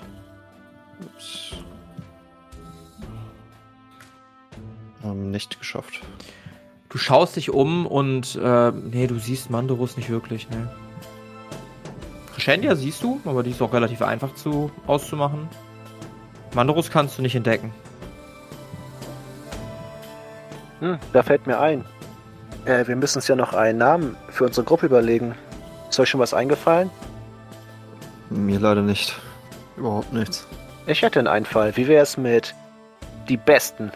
[5.03, 5.99] Ähm, nicht geschafft.
[6.87, 10.71] Du schaust dich um und, äh, nee, du siehst Mandorus nicht wirklich, ne.
[12.33, 15.49] Crescendia siehst du, aber die ist auch relativ einfach zu, auszumachen.
[16.55, 17.73] Mandorus kannst du nicht entdecken.
[20.79, 21.83] Hm, da fällt mir ein.
[22.65, 25.36] Äh, wir müssen uns ja noch einen Namen für unsere Gruppe überlegen.
[25.89, 26.89] Ist euch schon was eingefallen?
[28.30, 29.13] Mir leider nicht.
[29.78, 30.45] Überhaupt nichts.
[30.88, 31.76] Ich hätte einen Einfall.
[31.76, 32.54] Wie wäre es mit
[33.30, 33.91] die Besten?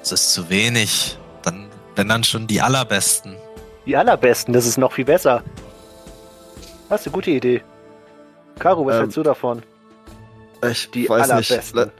[0.00, 1.18] Das ist zu wenig.
[1.42, 3.36] Dann, wenn dann schon die allerbesten.
[3.86, 5.42] Die allerbesten, das ist noch viel besser.
[6.88, 7.62] Das ist eine gute Idee.
[8.58, 9.62] Caro, was Ähm, hältst du davon?
[10.70, 11.50] Ich Die weiß nicht.
[11.52, 11.78] allerbesten.
[11.78, 11.90] La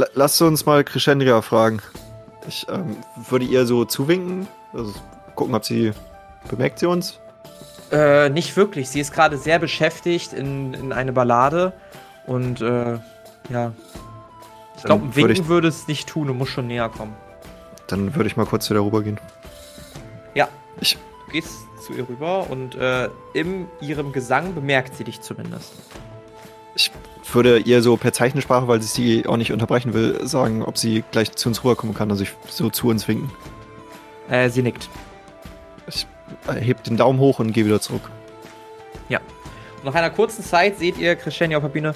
[0.00, 1.80] la lasst uns mal Crescendria fragen.
[2.48, 2.96] Ich ähm,
[3.28, 4.92] würde ihr so zuwinken, also
[5.34, 5.92] gucken, ob sie
[6.48, 7.18] bemerkt sie uns.
[7.92, 8.88] Äh, nicht wirklich.
[8.88, 11.72] Sie ist gerade sehr beschäftigt in, in eine Ballade.
[12.26, 12.98] Und äh,
[13.50, 13.72] ja.
[14.76, 17.14] Ich glaube, ein Winken würde es nicht tun, du musst schon näher kommen.
[17.86, 19.18] Dann würde ich mal kurz wieder rübergehen.
[20.34, 20.48] Ja.
[20.80, 21.50] Ich- Du gehst
[21.84, 25.72] zu ihr rüber und äh, in ihrem Gesang bemerkt sie dich zumindest.
[27.32, 31.04] Würde ihr so per Zeichensprache, weil sie sie auch nicht unterbrechen will, sagen, ob sie
[31.10, 32.10] gleich zu uns rüberkommen kann.
[32.10, 33.30] Also ich so zu uns winken.
[34.28, 34.88] Äh, sie nickt.
[35.88, 36.06] Ich
[36.46, 38.02] heb den Daumen hoch und gehe wieder zurück.
[39.78, 41.92] Und nach einer kurzen Zeit seht ihr Crescendia auf der Bühne.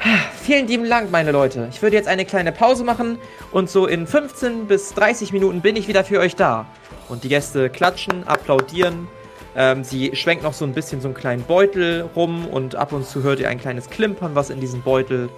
[0.00, 1.68] "Ah, Vielen lieben Dank, meine Leute.
[1.70, 3.16] Ich würde jetzt eine kleine Pause machen
[3.52, 6.66] und so in 15 bis 30 Minuten bin ich wieder für euch da.
[7.08, 9.06] Und die Gäste klatschen, applaudieren.
[9.54, 13.06] Ähm, sie schwenkt noch so ein bisschen so einen kleinen Beutel rum und ab und
[13.06, 15.28] zu hört ihr ein kleines Klimpern, was in diesem Beutel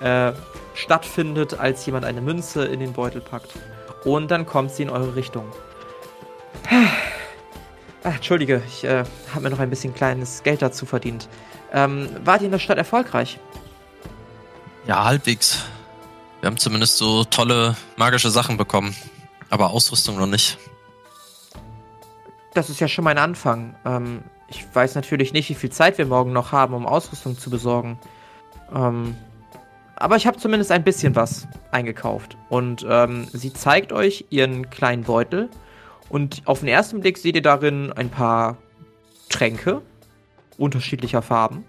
[0.00, 0.32] äh,
[0.74, 3.52] stattfindet, als jemand eine Münze in den Beutel packt.
[4.04, 5.44] Und dann kommt sie in eure Richtung.
[8.04, 9.02] Ah, Entschuldige, ich äh,
[9.32, 11.28] habe mir noch ein bisschen kleines Geld dazu verdient.
[11.72, 13.40] Ähm, wart ihr in der Stadt erfolgreich?
[14.86, 15.64] Ja, halbwegs.
[16.40, 18.94] Wir haben zumindest so tolle magische Sachen bekommen.
[19.50, 20.58] Aber Ausrüstung noch nicht.
[22.56, 23.74] Das ist ja schon mein Anfang.
[23.84, 27.50] Ähm, ich weiß natürlich nicht, wie viel Zeit wir morgen noch haben, um Ausrüstung zu
[27.50, 27.98] besorgen.
[28.74, 29.14] Ähm,
[29.94, 32.38] aber ich habe zumindest ein bisschen was eingekauft.
[32.48, 35.50] Und ähm, sie zeigt euch ihren kleinen Beutel.
[36.08, 38.56] Und auf den ersten Blick seht ihr darin ein paar
[39.28, 39.82] Tränke
[40.56, 41.62] unterschiedlicher Farben.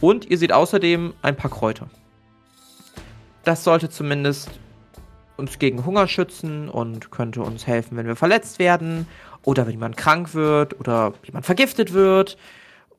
[0.00, 1.88] Und ihr seht außerdem ein paar Kräuter.
[3.42, 4.60] Das sollte zumindest
[5.36, 9.08] uns gegen Hunger schützen und könnte uns helfen, wenn wir verletzt werden
[9.48, 12.36] oder wenn jemand krank wird oder jemand vergiftet wird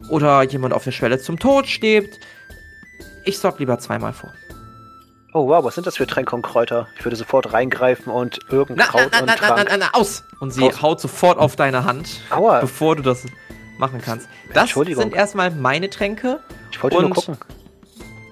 [0.10, 2.10] oder jemand auf der Schwelle zum Tod steht.
[3.24, 4.32] Ich sorge lieber zweimal vor.
[5.36, 6.88] Oh wow, was sind das für Tränke und Kräuter?
[6.98, 9.78] Ich würde sofort reingreifen und irgendein Na, na, Kraut na, und na, na, na, na,
[9.78, 10.24] na, aus!
[10.40, 10.82] Und sie Aus.
[10.82, 13.28] haut sofort auf deine Hand, Aua, bevor du das
[13.78, 14.28] machen kannst.
[14.56, 16.40] Das sind erstmal meine Tränke.
[16.72, 17.38] ich wollte nur gucken.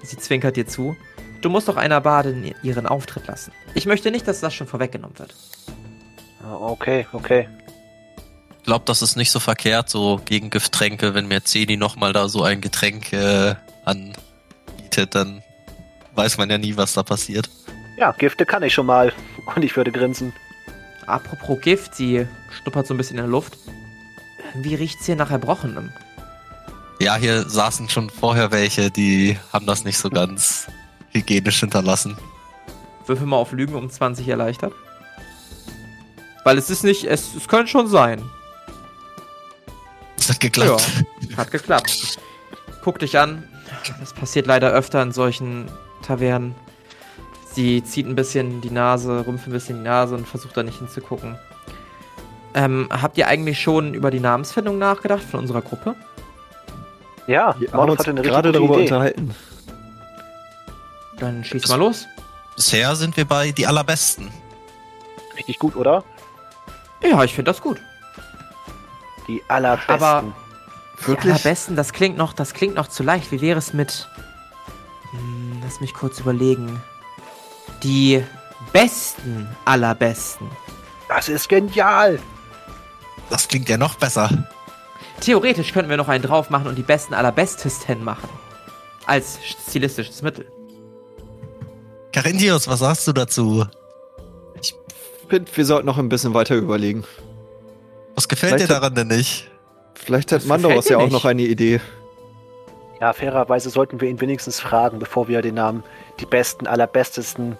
[0.01, 0.97] Sie zwinkert dir zu.
[1.43, 3.51] Du musst doch einer Badin ihren Auftritt lassen.
[3.75, 5.36] Ich möchte nicht, dass das schon vorweggenommen wird.
[6.43, 7.47] Ah, Okay, okay.
[8.67, 11.13] Ich glaube, das ist nicht so verkehrt, so gegen Gifttränke.
[11.13, 15.41] Wenn mir Zeni nochmal da so ein Getränk äh, anbietet, dann
[16.15, 17.49] weiß man ja nie, was da passiert.
[17.97, 19.13] Ja, Gifte kann ich schon mal.
[19.56, 20.34] Und ich würde grinsen.
[21.06, 23.58] Apropos Gift, sie schnuppert so ein bisschen in der Luft.
[24.56, 25.93] Wie riecht's hier nach Erbrochenem?
[26.99, 30.67] Ja, hier saßen schon vorher welche, die haben das nicht so ganz
[31.13, 32.17] hygienisch hinterlassen.
[33.06, 34.73] Würfel mal auf Lügen um 20 erleichtert.
[36.43, 38.30] Weil es ist nicht, es, es könnte schon sein.
[40.28, 40.86] Das hat geklappt.
[41.38, 42.20] Hat geklappt.
[42.84, 43.44] Guck dich an.
[44.00, 45.72] Das passiert leider öfter in solchen
[46.04, 46.54] Tavernen.
[47.54, 50.78] Sie zieht ein bisschen die Nase, rümpft ein bisschen die Nase und versucht da nicht
[50.80, 51.38] hinzugucken.
[52.54, 55.96] Ähm, habt ihr eigentlich schon über die Namensfindung nachgedacht von unserer Gruppe?
[57.28, 58.84] Ja, Wir haben uns hatte eine richtig gerade darüber Idee.
[58.84, 59.36] unterhalten.
[61.20, 62.06] Dann schieß mal los.
[62.56, 64.30] Bisher sind wir bei die allerbesten.
[65.36, 66.04] Richtig gut, oder?
[67.04, 67.80] Ja, ich finde das gut.
[69.28, 69.94] Die allerbesten.
[69.96, 70.24] Aber-
[71.00, 71.22] Wirklich?
[71.24, 73.32] Die allerbesten, das klingt noch, das klingt noch zu leicht.
[73.32, 74.08] Wie wäre es mit.
[75.12, 76.82] Hm, lass mich kurz überlegen.
[77.84, 78.24] Die
[78.74, 80.50] besten allerbesten.
[81.08, 82.20] das ist genial.
[83.30, 84.30] Das klingt ja noch besser.
[85.22, 88.30] Theoretisch könnten wir noch einen drauf machen und die besten allerbestesten machen.
[89.06, 89.38] Als
[89.70, 90.52] stilistisches Mittel.
[92.12, 93.66] Carinthius, was sagst du dazu?
[94.62, 94.74] Ich
[95.30, 97.04] finde, wir sollten noch ein bisschen weiter überlegen.
[98.17, 99.49] Was gefällt dir Vielleicht hat- daran denn nicht?
[99.93, 101.12] Vielleicht hat Mandoros ja auch nicht.
[101.13, 101.80] noch eine Idee.
[102.99, 105.84] Ja, fairerweise sollten wir ihn wenigstens fragen, bevor wir den Namen
[106.19, 107.58] die besten, allerbestesten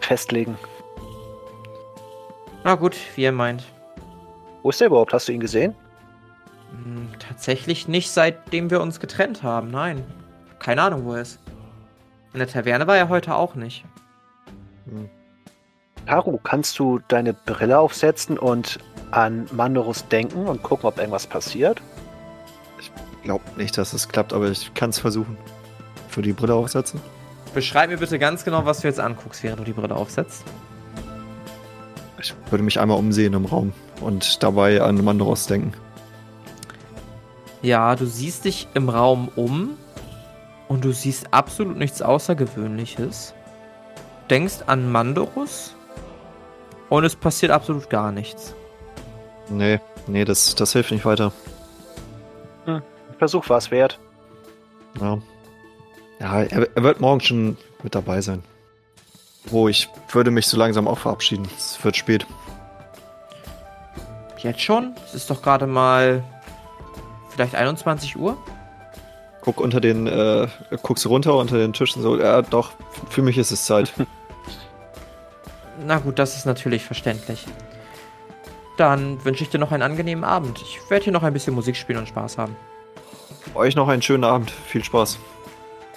[0.00, 0.58] festlegen.
[2.62, 3.64] Na gut, wie ihr meint.
[4.62, 5.14] Wo ist der überhaupt?
[5.14, 5.74] Hast du ihn gesehen?
[6.72, 9.70] Hm, tatsächlich nicht, seitdem wir uns getrennt haben.
[9.70, 10.04] Nein.
[10.58, 11.38] Keine Ahnung, wo er ist.
[12.34, 13.82] In der Taverne war er heute auch nicht.
[16.06, 18.78] Haru, kannst du deine Brille aufsetzen und
[19.10, 21.82] an Mandorus denken und gucken, ob irgendwas passiert?
[23.22, 25.36] Glaub nicht, dass es klappt, aber ich kann es versuchen.
[26.08, 27.00] Für die Brille aufsetzen.
[27.54, 30.44] Beschreib mir bitte ganz genau, was du jetzt anguckst, während du die Brille aufsetzt.
[32.20, 35.72] Ich würde mich einmal umsehen im Raum und dabei an Mandoros denken.
[37.62, 39.76] Ja, du siehst dich im Raum um
[40.68, 43.34] und du siehst absolut nichts Außergewöhnliches.
[44.30, 45.74] Denkst an Mandorus
[46.88, 48.54] und es passiert absolut gar nichts.
[49.48, 51.32] Nee, nee, das, das hilft nicht weiter.
[52.64, 52.82] Hm,
[53.18, 53.98] Versuch war es wert.
[55.00, 55.18] Ja.
[56.18, 58.42] Ja, er, er wird morgen schon mit dabei sein.
[59.44, 61.46] Wo ich würde mich so langsam auch verabschieden.
[61.56, 62.26] Es wird spät.
[64.38, 64.94] Jetzt schon?
[65.04, 66.22] Es ist doch gerade mal
[67.30, 68.36] vielleicht 21 Uhr.
[69.42, 70.48] Guck unter den, äh,
[70.82, 72.72] guckst runter unter den Tischen so, ja doch,
[73.10, 73.92] für mich ist es Zeit.
[75.86, 77.46] Na gut, das ist natürlich verständlich.
[78.76, 80.60] Dann wünsche ich dir noch einen angenehmen Abend.
[80.62, 82.56] Ich werde hier noch ein bisschen Musik spielen und Spaß haben.
[83.54, 84.50] Euch noch einen schönen Abend.
[84.50, 85.18] Viel Spaß.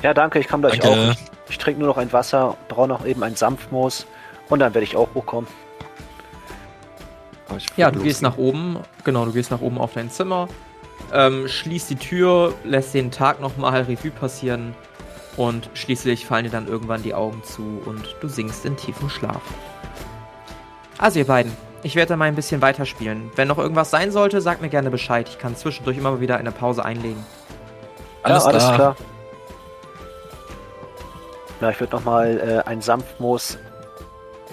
[0.01, 1.11] Ja, danke, ich komme gleich Danke.
[1.11, 1.11] auch.
[1.11, 4.05] Ich, ich trinke nur noch ein Wasser, brauche noch eben ein Sanftmoos
[4.47, 5.49] und dann werde ich auch hochkommen.
[7.51, 8.79] Oh, Ja, du gehst nach oben.
[9.03, 10.47] Genau, du gehst nach oben auf dein Zimmer.
[11.11, 14.73] Ähm, schließt die Tür, lässt den Tag nochmal Revue passieren.
[15.35, 19.41] Und schließlich fallen dir dann irgendwann die Augen zu und du sinkst in tiefen Schlaf.
[20.97, 21.51] Also ihr beiden,
[21.83, 23.31] ich werde dann mal ein bisschen weiterspielen.
[23.35, 25.27] Wenn noch irgendwas sein sollte, sagt mir gerne Bescheid.
[25.29, 27.23] Ich kann zwischendurch immer mal wieder eine Pause einlegen.
[28.23, 28.75] Alles, ja, alles klar.
[28.75, 28.95] klar.
[31.61, 33.57] Ja, ich würde nochmal äh, ein Sanftmoos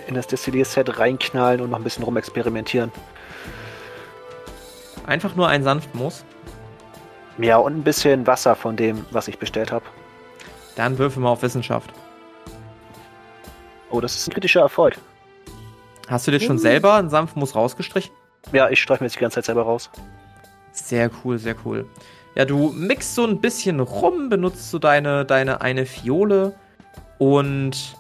[0.07, 2.93] in das Destillierset reinknallen und noch ein bisschen rumexperimentieren.
[5.07, 6.25] Einfach nur ein Sanftmoos.
[7.39, 9.85] Ja, und ein bisschen Wasser von dem, was ich bestellt habe.
[10.75, 11.93] Dann würfel mal auf Wissenschaft.
[13.91, 14.97] Oh, das ist ein kritischer Erfolg.
[16.09, 18.13] Hast du dir schon selber einen Sanftmoos rausgestrichen?
[18.53, 19.91] Ja, ich streiche mir jetzt die ganze Zeit selber raus.
[20.73, 21.87] Sehr cool, sehr cool.
[22.37, 26.55] Ja, du mixt so ein bisschen rum, benutzt so deine, deine eine Fiole
[27.19, 27.97] und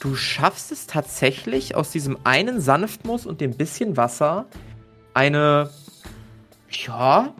[0.00, 4.46] du schaffst es tatsächlich aus diesem einen Sanftmus und dem bisschen Wasser
[5.12, 5.70] eine,
[6.70, 7.34] ja,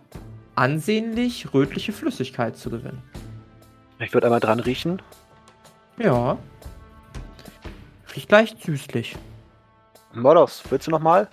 [0.54, 3.02] ansehnlich rötliche Flüssigkeit zu gewinnen.
[3.98, 5.00] Ich würde einmal dran riechen.
[5.98, 6.36] Ja.
[8.14, 9.16] Riecht leicht süßlich.
[10.14, 11.28] Modos, willst du nochmal?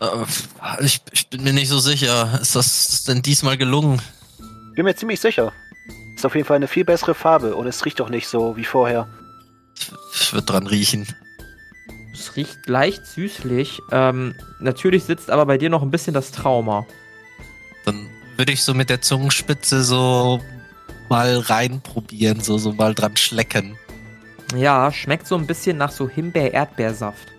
[0.00, 2.38] Äh, ich, ich bin mir nicht so sicher.
[2.40, 4.00] Ist das denn diesmal gelungen?
[4.74, 5.52] Bin mir ziemlich sicher.
[6.14, 8.64] Ist auf jeden Fall eine viel bessere Farbe und es riecht doch nicht so wie
[8.64, 9.08] vorher.
[9.76, 11.06] Ich, ich würde dran riechen.
[12.12, 13.80] Es riecht leicht süßlich.
[13.92, 16.86] Ähm, natürlich sitzt aber bei dir noch ein bisschen das Trauma.
[17.84, 20.40] Dann würde ich so mit der Zungenspitze so
[21.08, 23.78] mal reinprobieren, so, so mal dran schlecken.
[24.56, 27.37] Ja, schmeckt so ein bisschen nach so Himbeer-Erdbeersaft.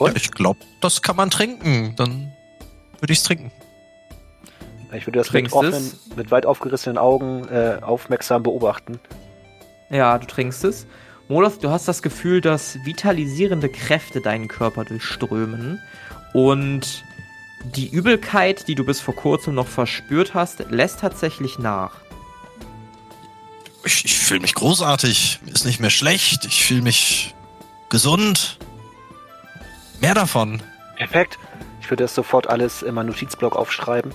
[0.00, 1.94] Ja, ich glaube, das kann man trinken.
[1.96, 2.32] Dann
[3.00, 3.52] würde ich es trinken.
[4.92, 8.98] Ich würde das mit, offenen, mit weit aufgerissenen Augen äh, aufmerksam beobachten.
[9.90, 10.86] Ja, du trinkst es.
[11.28, 15.80] Molov, du hast das Gefühl, dass vitalisierende Kräfte deinen Körper durchströmen
[16.32, 17.04] und
[17.76, 21.92] die Übelkeit, die du bis vor kurzem noch verspürt hast, lässt tatsächlich nach.
[23.84, 25.40] Ich, ich fühle mich großartig.
[25.44, 26.44] Mir ist nicht mehr schlecht.
[26.46, 27.34] Ich fühle mich
[27.90, 28.58] gesund.
[30.00, 30.62] Mehr davon.
[30.96, 31.38] Perfekt.
[31.80, 34.12] Ich würde das sofort alles in meinen Notizblock aufschreiben.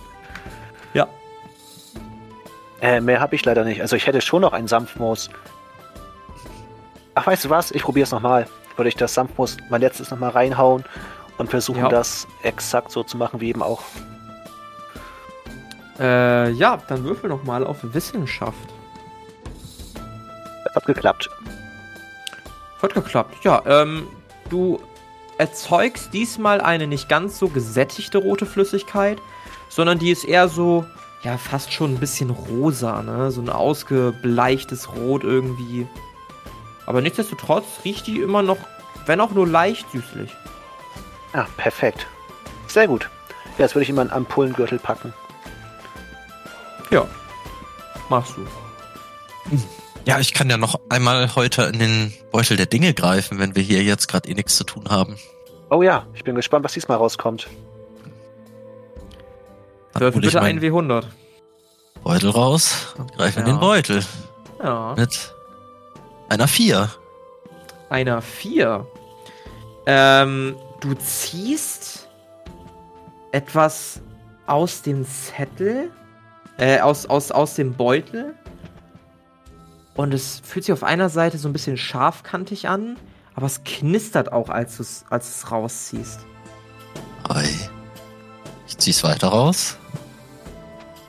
[0.93, 1.08] Ja.
[2.82, 3.82] Äh, mehr habe ich leider nicht.
[3.82, 5.30] Also ich hätte schon noch ein Sanftmoos.
[7.15, 7.71] Ach, weißt du was?
[7.71, 8.48] Ich probiere es nochmal.
[8.76, 10.84] Würde ich das Sanftmoos, mein letztes nochmal reinhauen
[11.38, 11.89] und versuchen, Ja.
[11.89, 13.82] das exakt so zu machen wie eben auch.
[16.00, 18.58] Äh, ja, dann würfel noch mal auf Wissenschaft.
[20.65, 21.30] Das hat geklappt.
[22.82, 23.36] Hat geklappt.
[23.43, 24.08] Ja, ähm,
[24.50, 24.82] du
[25.38, 29.21] erzeugst diesmal eine nicht ganz so gesättigte rote Flüssigkeit,
[29.69, 30.86] sondern die ist eher so,
[31.24, 33.32] ja, fast schon ein bisschen rosa, ne?
[33.32, 35.88] So ein ausgebleichtes Rot irgendwie.
[36.86, 38.58] Aber nichtsdestotrotz riecht die immer noch,
[39.06, 40.32] wenn auch nur leicht süßlich.
[41.34, 42.08] Ah, perfekt.
[42.67, 43.10] Sehr gut.
[43.58, 45.13] Ja, das würde ich in meinen Ampullengürtel packen.
[46.91, 47.08] Ja.
[48.10, 49.58] Machst du.
[50.06, 53.63] Ja, ich kann ja noch einmal heute in den Beutel der Dinge greifen, wenn wir
[53.63, 55.18] hier jetzt gerade eh nichts zu tun haben.
[55.72, 57.48] Oh ja, ich bin gespannt, was diesmal rauskommt.
[59.96, 61.06] Würfel bitte einen meinen W100.
[62.04, 63.54] Beutel raus und greife in Ja.
[63.54, 64.06] den Beutel.
[64.63, 64.94] Ja.
[64.96, 65.34] Mit
[66.30, 66.89] einer 4.
[67.89, 68.86] Einer 4.
[69.88, 72.08] Ähm, du ziehst
[73.32, 74.02] etwas
[74.46, 75.89] aus dem Zettel,
[76.58, 78.36] äh, aus, aus, aus dem Beutel.
[79.95, 82.97] Und es fühlt sich auf einer Seite so ein bisschen scharfkantig an,
[83.34, 86.19] aber es knistert auch, als du es als du's rausziehst.
[87.27, 87.47] Ei.
[88.67, 89.77] Ich zieh's weiter raus.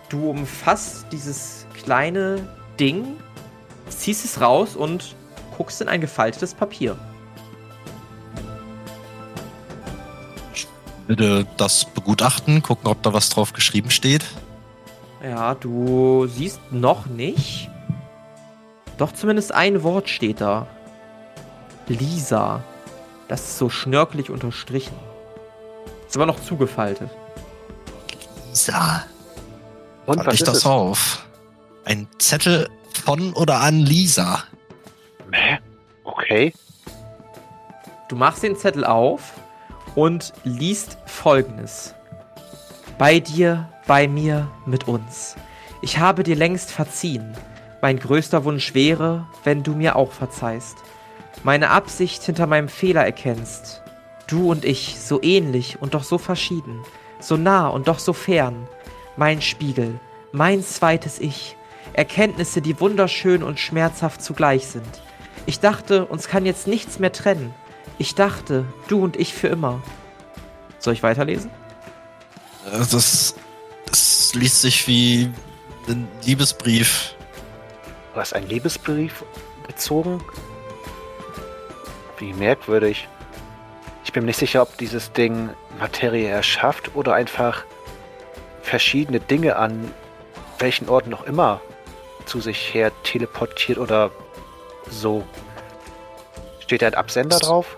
[0.09, 2.47] Du umfasst dieses kleine
[2.79, 3.17] Ding,
[3.89, 5.17] ziehst es raus und
[5.57, 6.97] guckst in ein gefaltetes Papier.
[11.09, 14.25] Würde das begutachten, gucken, ob da was drauf geschrieben steht.
[15.23, 17.71] Ja, du siehst noch nicht,
[18.99, 20.67] Doch zumindest ein Wort steht da.
[21.89, 22.63] Lisa.
[23.29, 24.97] Das ist so schnörkelig unterstrichen.
[26.07, 27.11] Ist aber noch zugefaltet.
[28.49, 29.05] Lisa.
[30.07, 30.67] Und was ich das es?
[30.67, 31.27] auf?
[31.85, 32.69] Ein Zettel
[33.05, 34.45] von oder an Lisa.
[35.33, 35.59] Hä?
[36.05, 36.55] Okay.
[38.09, 39.33] Du machst den Zettel auf
[39.95, 41.95] und liest folgendes.
[42.99, 45.37] Bei dir, bei mir, mit uns.
[45.83, 47.37] Ich habe dir längst verziehen.
[47.81, 50.77] Mein größter Wunsch wäre, wenn du mir auch verzeihst.
[51.43, 53.83] Meine Absicht hinter meinem Fehler erkennst.
[54.27, 56.81] Du und ich, so ähnlich und doch so verschieden.
[57.21, 58.67] So nah und doch so fern.
[59.17, 60.01] Mein Spiegel,
[60.33, 61.57] mein zweites Ich.
[61.93, 65.03] Erkenntnisse, die wunderschön und schmerzhaft zugleich sind.
[65.47, 67.55] Ich dachte, uns kann jetzt nichts mehr trennen.
[67.99, 69.83] Ich dachte, du und ich für immer.
[70.79, 71.51] Soll ich weiterlesen?
[72.71, 73.35] Äh, das,
[73.87, 75.31] das liest sich wie
[75.89, 77.16] ein Liebesbrief.
[78.17, 79.27] Du hast einen Liebesbrief
[79.67, 80.25] bezogen?
[82.17, 83.09] Wie merkwürdig.
[84.05, 87.65] Ich bin mir nicht sicher, ob dieses Ding Materie erschafft oder einfach
[88.63, 89.93] verschiedene Dinge an
[90.59, 91.61] welchen Orten noch immer
[92.25, 94.11] zu sich her teleportiert oder
[94.89, 95.23] so.
[96.61, 97.77] Steht da ein Absender drauf?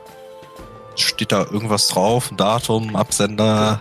[0.94, 2.30] Steht da irgendwas drauf?
[2.30, 3.80] Ein Datum, Absender?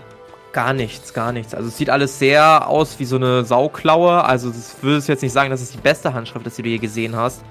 [0.58, 1.54] Gar nichts, gar nichts.
[1.54, 4.24] Also es sieht alles sehr aus wie so eine Sauklaue.
[4.24, 6.80] Also das würdest jetzt nicht sagen, dass es die beste Handschrift ist, die du je
[6.80, 7.44] gesehen hast.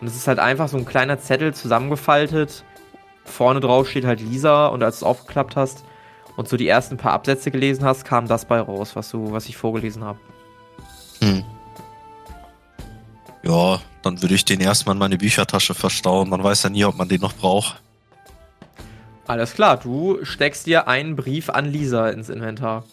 [0.00, 2.64] Und es ist halt einfach so ein kleiner Zettel zusammengefaltet.
[3.24, 5.84] Vorne drauf steht halt Lisa und als du es aufgeklappt hast
[6.36, 9.48] und so die ersten paar Absätze gelesen hast, kam das bei raus, was du, was
[9.48, 10.18] ich vorgelesen habe.
[11.20, 11.44] Hm.
[13.44, 16.28] Ja, dann würde ich den erstmal in meine Büchertasche verstauen.
[16.28, 17.80] Man weiß ja nie, ob man den noch braucht.
[19.28, 22.84] Alles klar, du steckst dir einen Brief an Lisa ins Inventar.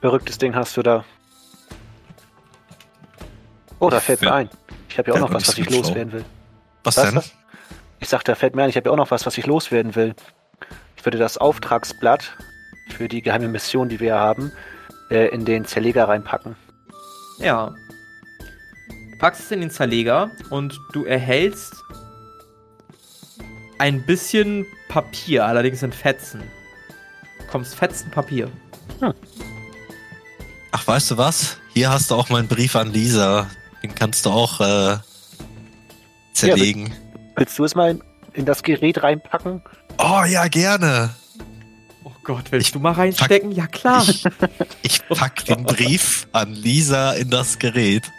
[0.00, 1.04] Verrücktes Ding hast du da.
[3.78, 4.50] Oh, da fällt mir ein.
[4.88, 6.24] Ich habe ja auch noch was, was ich loswerden will.
[6.82, 7.14] Was, was denn?
[7.14, 7.32] Was?
[8.00, 9.94] Ich sagte, da fällt mir ein, ich habe ja auch noch was, was ich loswerden
[9.94, 10.16] will.
[10.96, 12.36] Ich würde das Auftragsblatt
[12.88, 14.50] für die geheime Mission, die wir haben,
[15.08, 16.56] äh, in den Zerleger reinpacken.
[17.38, 17.72] Ja,
[19.20, 21.74] packst es in den Zerleger und du erhältst
[23.78, 26.42] ein bisschen Papier, allerdings in Fetzen.
[27.38, 28.50] Du bekommst Fetzen Papier.
[29.00, 29.14] Hm.
[30.72, 31.58] Ach, weißt du was?
[31.74, 33.48] Hier hast du auch meinen Brief an Lisa.
[33.82, 34.98] Den kannst du auch äh,
[36.32, 36.86] zerlegen.
[36.86, 38.02] Ja, willst du es mal in,
[38.32, 39.62] in, das Gerät reinpacken?
[39.98, 41.10] Oh ja, gerne.
[42.04, 43.50] Oh Gott, willst ich du mal reinstecken?
[43.50, 44.04] Pack, ja klar.
[44.08, 44.24] Ich,
[44.82, 48.10] ich pack den Brief an Lisa in das Gerät.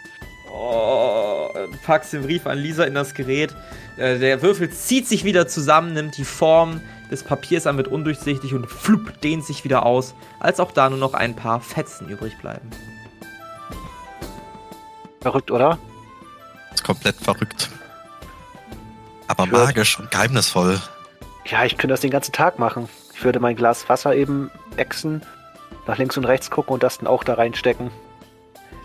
[0.64, 1.50] Oh,
[1.84, 3.52] packst den Brief an Lisa in das Gerät.
[3.96, 8.54] Äh, der Würfel zieht sich wieder zusammen, nimmt die Form des Papiers an, wird undurchsichtig
[8.54, 12.38] und flupp, dehnt sich wieder aus, als auch da nur noch ein paar Fetzen übrig
[12.38, 12.70] bleiben.
[15.20, 15.78] Verrückt, oder?
[16.72, 17.68] ist komplett verrückt.
[19.26, 20.80] Aber magisch und geheimnisvoll.
[21.46, 22.88] Ja, ich könnte das den ganzen Tag machen.
[23.14, 25.22] Ich würde mein Glas Wasser eben exen,
[25.88, 27.90] nach links und rechts gucken und das dann auch da reinstecken.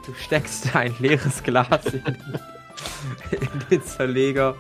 [0.08, 2.18] Du steckst ein leeres Glas in,
[3.32, 4.56] in den Zerleger.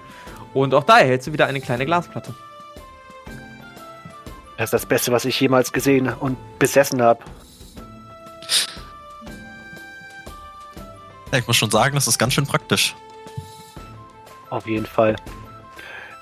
[0.54, 2.36] Und auch da erhältst du wieder eine kleine Glasplatte.
[4.58, 7.24] Das ist das Beste, was ich jemals gesehen und besessen habe.
[11.32, 12.96] Ja, ich muss schon sagen, das ist ganz schön praktisch.
[14.50, 15.16] Auf jeden Fall.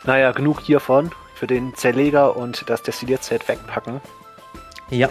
[0.03, 1.11] Naja, genug hiervon.
[1.35, 3.99] Für den Zerleger und das Destilliertzelt wegpacken.
[4.89, 5.09] Ja.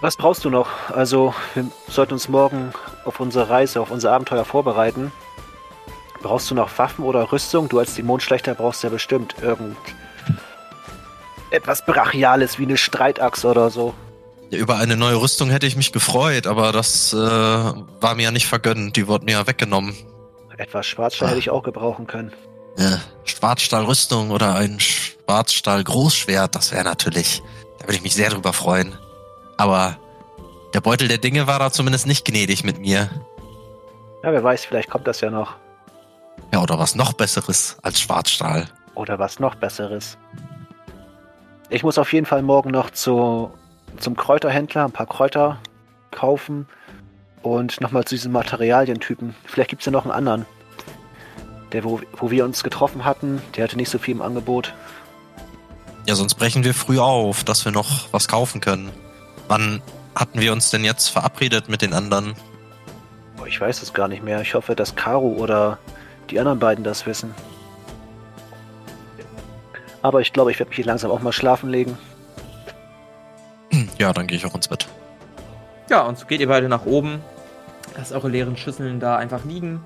[0.00, 0.68] Was brauchst du noch?
[0.90, 2.72] Also, wir sollten uns morgen
[3.04, 5.12] auf unsere Reise, auf unser Abenteuer vorbereiten.
[6.22, 7.68] Brauchst du noch Waffen oder Rüstung?
[7.68, 9.76] Du als Dämonenschlechter brauchst ja bestimmt irgend
[11.50, 13.94] etwas Brachiales wie eine Streitachse oder so.
[14.50, 18.30] Ja, über eine neue Rüstung hätte ich mich gefreut, aber das äh, war mir ja
[18.30, 18.96] nicht vergönnt.
[18.96, 19.94] Die wurden mir ja weggenommen.
[20.56, 21.30] Etwas Schwarzstahl ah.
[21.30, 22.32] hätte ich auch gebrauchen können.
[22.76, 27.42] Ja, Schwarzstahlrüstung oder ein Schwarzstahl-Großschwert, das wäre natürlich,
[27.78, 28.96] da würde ich mich sehr drüber freuen.
[29.58, 29.98] Aber
[30.72, 33.10] der Beutel der Dinge war da zumindest nicht gnädig mit mir.
[34.22, 35.56] Ja, wer weiß, vielleicht kommt das ja noch.
[36.52, 38.66] Ja, oder was noch Besseres als Schwarzstahl.
[38.94, 40.16] Oder was noch Besseres.
[41.68, 43.50] Ich muss auf jeden Fall morgen noch zu,
[43.98, 45.58] zum Kräuterhändler ein paar Kräuter
[46.10, 46.66] kaufen
[47.42, 49.34] und nochmal zu diesen Materialientypen.
[49.44, 50.46] Vielleicht gibt es ja noch einen anderen.
[51.72, 54.72] Der, wo, wo wir uns getroffen hatten, der hatte nicht so viel im Angebot.
[56.06, 58.90] Ja, sonst brechen wir früh auf, dass wir noch was kaufen können.
[59.48, 59.82] Wann
[60.14, 62.34] hatten wir uns denn jetzt verabredet mit den anderen?
[63.46, 64.40] Ich weiß es gar nicht mehr.
[64.42, 65.78] Ich hoffe, dass Caro oder
[66.30, 67.34] die anderen beiden das wissen.
[70.02, 71.96] Aber ich glaube, ich werde mich hier langsam auch mal schlafen legen.
[73.98, 74.86] Ja, dann gehe ich auch ins Bett.
[75.90, 77.20] Ja, und so geht ihr beide nach oben.
[77.96, 79.82] Lasst eure leeren Schüsseln da einfach liegen.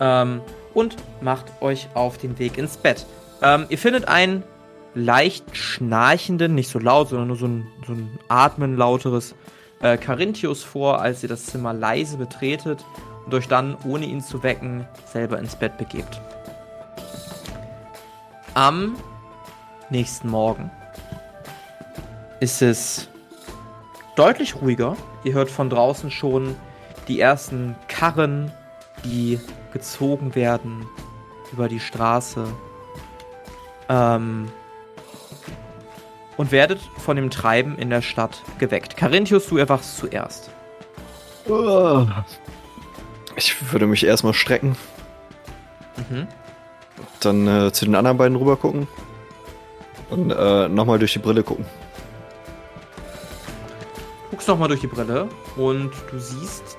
[0.00, 0.40] Ähm,
[0.74, 3.04] und macht euch auf den Weg ins Bett.
[3.42, 4.44] Ähm, ihr findet einen
[4.98, 9.34] leicht schnarchenden, nicht so laut, sondern nur so ein, so ein Atmen lauteres
[9.80, 12.84] äh, Carinthius vor, als ihr das Zimmer leise betretet
[13.24, 16.20] und euch dann, ohne ihn zu wecken, selber ins Bett begebt.
[18.54, 18.96] Am
[19.90, 20.70] nächsten Morgen
[22.40, 23.08] ist es
[24.16, 24.96] deutlich ruhiger.
[25.24, 26.56] Ihr hört von draußen schon
[27.06, 28.50] die ersten Karren,
[29.04, 29.38] die
[29.72, 30.86] gezogen werden
[31.52, 32.46] über die Straße.
[33.88, 34.48] Ähm,
[36.38, 38.96] und werdet von dem Treiben in der Stadt geweckt.
[38.96, 40.50] Carinthius, du erwachst zuerst.
[43.36, 44.76] Ich würde mich erstmal strecken.
[45.96, 46.26] Mhm.
[47.20, 48.86] Dann äh, zu den anderen beiden rüber gucken.
[50.10, 51.66] Und äh, nochmal durch die Brille gucken.
[54.30, 56.78] Guckst nochmal durch die Brille und du siehst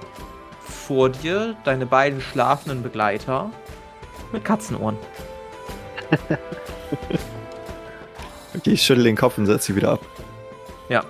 [0.62, 3.52] vor dir deine beiden schlafenden Begleiter
[4.32, 4.98] mit Katzenohren.
[8.60, 10.02] Okay, ich schüttel den Kopf und setze sie wieder ab.
[10.90, 11.06] Ja.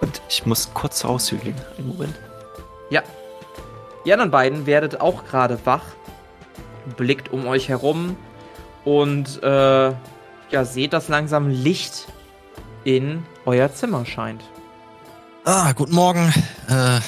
[0.00, 1.56] Und ich muss kurz auszügeln.
[1.76, 2.14] Einen Moment.
[2.88, 3.02] Ja.
[4.04, 5.82] Die anderen beiden werdet auch gerade wach,
[6.96, 8.16] blickt um euch herum
[8.84, 12.06] und äh, ja, seht, dass langsam Licht
[12.84, 14.44] in euer Zimmer scheint.
[15.44, 16.32] Ah, guten Morgen.
[16.68, 17.00] Äh,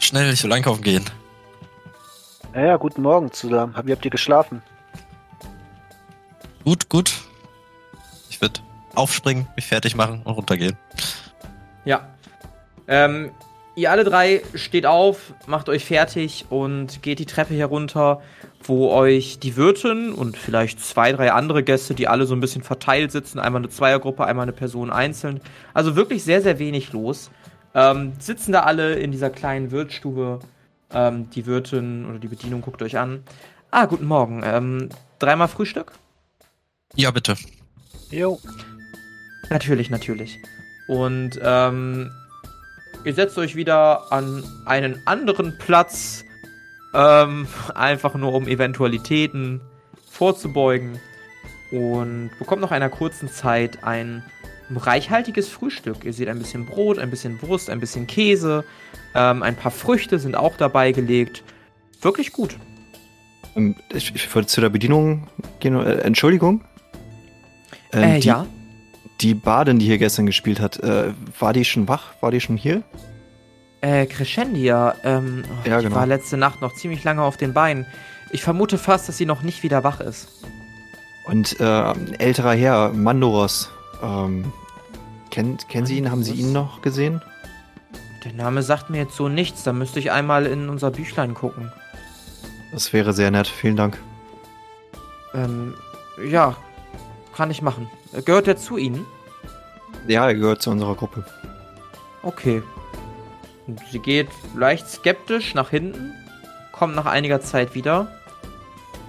[0.00, 1.04] schnell, ich will einkaufen gehen.
[2.52, 3.76] Ja, ja, guten Morgen zusammen.
[3.84, 4.60] Wie habt ihr geschlafen?
[6.64, 7.23] Gut, gut.
[8.44, 8.60] Würde
[8.94, 10.76] aufspringen, mich fertig machen und runtergehen.
[11.86, 12.06] Ja.
[12.86, 13.30] Ähm,
[13.74, 18.20] ihr alle drei steht auf, macht euch fertig und geht die Treppe herunter,
[18.62, 22.62] wo euch die Wirtin und vielleicht zwei, drei andere Gäste, die alle so ein bisschen
[22.62, 25.40] verteilt sitzen, einmal eine Zweiergruppe, einmal eine Person einzeln.
[25.72, 27.30] Also wirklich sehr, sehr wenig los.
[27.74, 30.40] Ähm, sitzen da alle in dieser kleinen Wirtsstube.
[30.92, 33.24] Ähm, die Wirtin oder die Bedienung guckt euch an.
[33.70, 34.42] Ah, guten Morgen.
[34.44, 35.92] Ähm, dreimal Frühstück?
[36.94, 37.36] Ja, bitte.
[38.14, 38.38] Jo.
[39.50, 40.38] Natürlich, natürlich.
[40.86, 42.12] Und ähm,
[43.04, 46.24] ihr setzt euch wieder an einen anderen Platz,
[46.94, 49.60] ähm, einfach nur um Eventualitäten
[50.08, 51.00] vorzubeugen.
[51.72, 54.22] Und bekommt nach einer kurzen Zeit ein
[54.70, 56.04] reichhaltiges Frühstück.
[56.04, 58.64] Ihr seht ein bisschen Brot, ein bisschen Wurst, ein bisschen Käse,
[59.14, 61.42] ähm, ein paar Früchte sind auch dabei gelegt.
[62.00, 62.56] Wirklich gut.
[63.56, 65.26] Ähm, ich, ich würde zu der Bedienung
[65.58, 65.74] gehen.
[65.74, 66.64] Äh, Entschuldigung.
[67.94, 68.46] Ähm, äh, die, ja.
[69.20, 72.14] Die Badin, die hier gestern gespielt hat, äh, war die schon wach?
[72.20, 72.82] War die schon hier?
[73.80, 75.94] Äh, Crescendia, ähm, oh, Ja, genau.
[75.94, 77.86] war letzte Nacht noch ziemlich lange auf den Beinen.
[78.32, 80.28] Ich vermute fast, dass sie noch nicht wieder wach ist.
[81.26, 83.70] Und äh, älterer Herr, Mandoros.
[84.02, 84.52] Ähm,
[85.30, 86.10] kennt, kennen Sie ihn?
[86.10, 87.22] Haben Sie ihn noch gesehen?
[88.24, 91.70] Der Name sagt mir jetzt so nichts, da müsste ich einmal in unser Büchlein gucken.
[92.72, 93.46] Das wäre sehr nett.
[93.46, 93.98] Vielen Dank.
[95.34, 95.74] Ähm,
[96.28, 96.56] ja,
[97.34, 97.88] kann ich machen.
[98.24, 99.04] Gehört er zu Ihnen?
[100.06, 101.24] Ja, er gehört zu unserer Gruppe.
[102.22, 102.62] Okay.
[103.90, 106.12] Sie geht leicht skeptisch nach hinten,
[106.72, 108.08] kommt nach einiger Zeit wieder.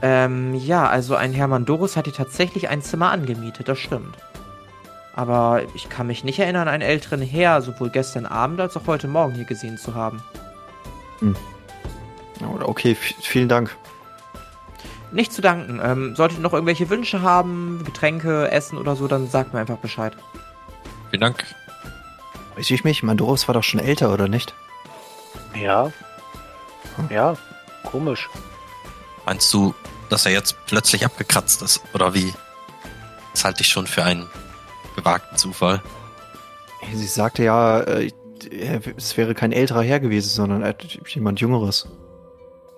[0.01, 4.15] Ähm, ja, also ein Hermann Dorus hat hier tatsächlich ein Zimmer angemietet, das stimmt.
[5.13, 9.07] Aber ich kann mich nicht erinnern, einen älteren Herr sowohl gestern Abend als auch heute
[9.07, 10.21] Morgen hier gesehen zu haben.
[12.61, 13.75] Okay, v- vielen Dank.
[15.15, 15.79] Nicht zu danken.
[15.81, 19.77] Ähm, solltet ihr noch irgendwelche Wünsche haben, Getränke, Essen oder so, dann sagt mir einfach
[19.77, 20.13] Bescheid.
[21.09, 21.45] Vielen Dank.
[22.57, 23.01] Weiß ich mich?
[23.01, 24.53] Mandoros war doch schon älter, oder nicht?
[25.55, 25.89] Ja.
[27.09, 27.37] Ja,
[27.85, 28.29] komisch.
[29.25, 29.73] Meinst du,
[30.09, 31.81] dass er jetzt plötzlich abgekratzt ist?
[31.93, 32.33] Oder wie?
[33.31, 34.27] Das halte ich schon für einen
[34.97, 35.81] gewagten Zufall.
[36.93, 38.11] Sie sagte ja, äh,
[38.97, 40.75] es wäre kein älterer Herr gewesen, sondern
[41.07, 41.87] jemand Jüngeres.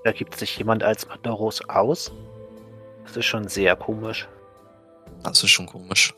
[0.04, 2.12] Da gibt sich jemand als Mandoros aus?
[3.08, 4.28] Das ist schon sehr komisch.
[5.24, 6.14] Das ist schon komisch.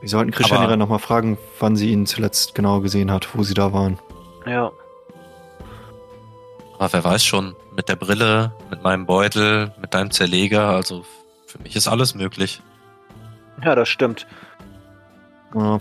[0.00, 3.54] Wir sollten Christianira Aber- nochmal fragen, wann sie ihn zuletzt genau gesehen hat, wo sie
[3.54, 3.98] da waren.
[4.46, 4.70] Ja.
[6.78, 11.04] Aber wer weiß schon, mit der Brille, mit meinem Beutel, mit deinem Zerleger, also
[11.46, 12.62] für mich ist alles möglich.
[13.62, 14.26] Ja, das stimmt.
[15.54, 15.80] Ja,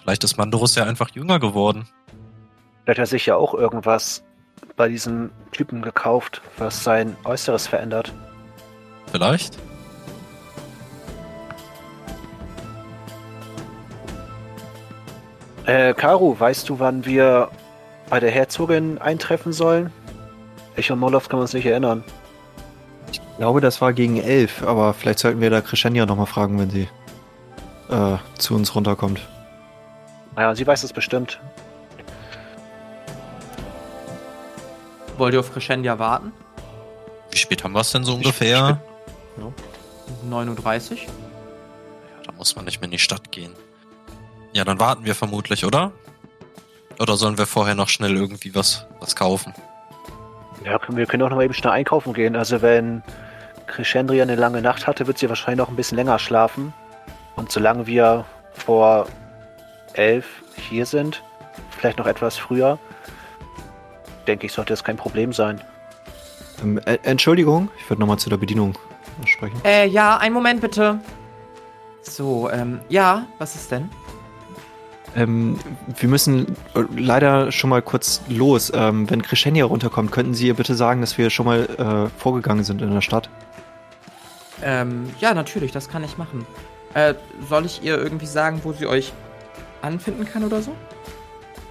[0.00, 1.86] Vielleicht ist Mandorus ja einfach jünger geworden.
[2.84, 4.24] Vielleicht hat er sich ja auch irgendwas
[4.74, 8.12] bei diesem Typen gekauft, was sein Äußeres verändert.
[9.10, 9.58] Vielleicht?
[15.66, 17.50] Äh, Karu, weißt du, wann wir
[18.08, 19.92] bei der Herzogin eintreffen sollen?
[20.76, 22.04] Ich und Moloff können uns nicht erinnern.
[23.10, 26.70] ich glaube, das war gegen elf, aber vielleicht sollten wir da Crescendia nochmal fragen, wenn
[26.70, 26.88] sie
[27.90, 29.20] äh, zu uns runterkommt.
[30.36, 31.38] Naja, sie weiß es bestimmt.
[35.18, 36.32] Wollt ihr auf Crescendia warten?
[37.30, 38.80] Wie spät haben wir es denn so ungefähr?
[39.40, 40.98] 9.30 Uhr.
[40.98, 41.06] Ja,
[42.24, 43.52] da muss man nicht mehr in die Stadt gehen.
[44.52, 45.92] Ja, dann warten wir vermutlich, oder?
[46.98, 49.54] Oder sollen wir vorher noch schnell irgendwie was, was kaufen?
[50.64, 52.34] Ja, wir können auch noch mal eben schnell einkaufen gehen.
[52.34, 53.02] Also wenn
[53.66, 56.72] Crescendria eine lange Nacht hatte, wird sie wahrscheinlich noch ein bisschen länger schlafen.
[57.36, 59.06] Und solange wir vor
[59.92, 60.26] elf
[60.56, 61.22] hier sind,
[61.70, 62.78] vielleicht noch etwas früher,
[64.26, 65.60] denke ich, sollte das kein Problem sein.
[66.62, 68.76] Ähm, äh, Entschuldigung, ich würde nochmal zu der Bedienung
[69.26, 69.60] sprechen.
[69.64, 71.00] Äh, ja, einen Moment bitte.
[72.02, 73.90] So, ähm, ja, was ist denn?
[75.16, 75.58] Ähm,
[75.98, 78.72] wir müssen äh, leider schon mal kurz los.
[78.74, 82.64] Ähm, wenn Crescendia runterkommt, könnten Sie ihr bitte sagen, dass wir schon mal äh, vorgegangen
[82.64, 83.30] sind in der Stadt?
[84.62, 86.46] Ähm, ja, natürlich, das kann ich machen.
[86.94, 87.14] Äh,
[87.48, 89.12] soll ich ihr irgendwie sagen, wo sie euch
[89.82, 90.74] anfinden kann oder so?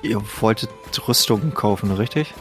[0.01, 0.69] Ihr wolltet
[1.07, 2.33] Rüstungen kaufen, richtig?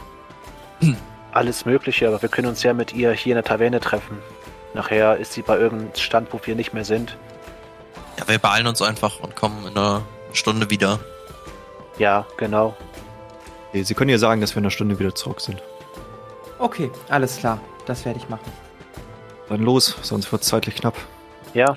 [1.31, 4.17] Alles Mögliche, aber wir können uns ja mit ihr hier in der Taverne treffen.
[4.77, 7.17] Nachher ist sie bei irgendeinem Stand, wo wir nicht mehr sind.
[8.19, 10.03] Ja, wir beeilen uns einfach und kommen in einer
[10.33, 10.99] Stunde wieder.
[11.97, 12.77] Ja, genau.
[13.73, 15.63] Sie können ihr sagen, dass wir in einer Stunde wieder zurück sind.
[16.59, 17.59] Okay, alles klar.
[17.87, 18.51] Das werde ich machen.
[19.49, 20.95] Dann los, sonst wird es zeitlich knapp.
[21.55, 21.75] Ja,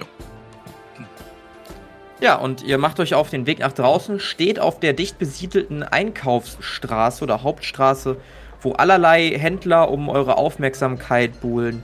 [2.20, 5.82] Ja, und ihr macht euch auf den Weg nach draußen, steht auf der dicht besiedelten
[5.82, 8.18] Einkaufsstraße oder Hauptstraße,
[8.60, 11.82] wo allerlei Händler um eure Aufmerksamkeit buhlen.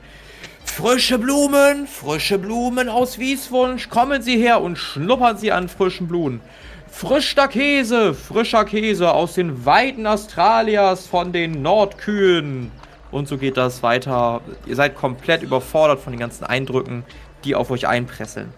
[0.77, 6.43] Frische Blumen, frische Blumen aus Wieswunsch, kommen Sie her und schnuppern Sie an frischen Blumen.
[6.91, 12.71] Frischer Käse, frischer Käse aus den Weiden Australias von den Nordkühen.
[13.11, 14.43] Und so geht das weiter.
[14.67, 17.05] Ihr seid komplett überfordert von den ganzen Eindrücken,
[17.45, 18.53] die auf euch einpresseln.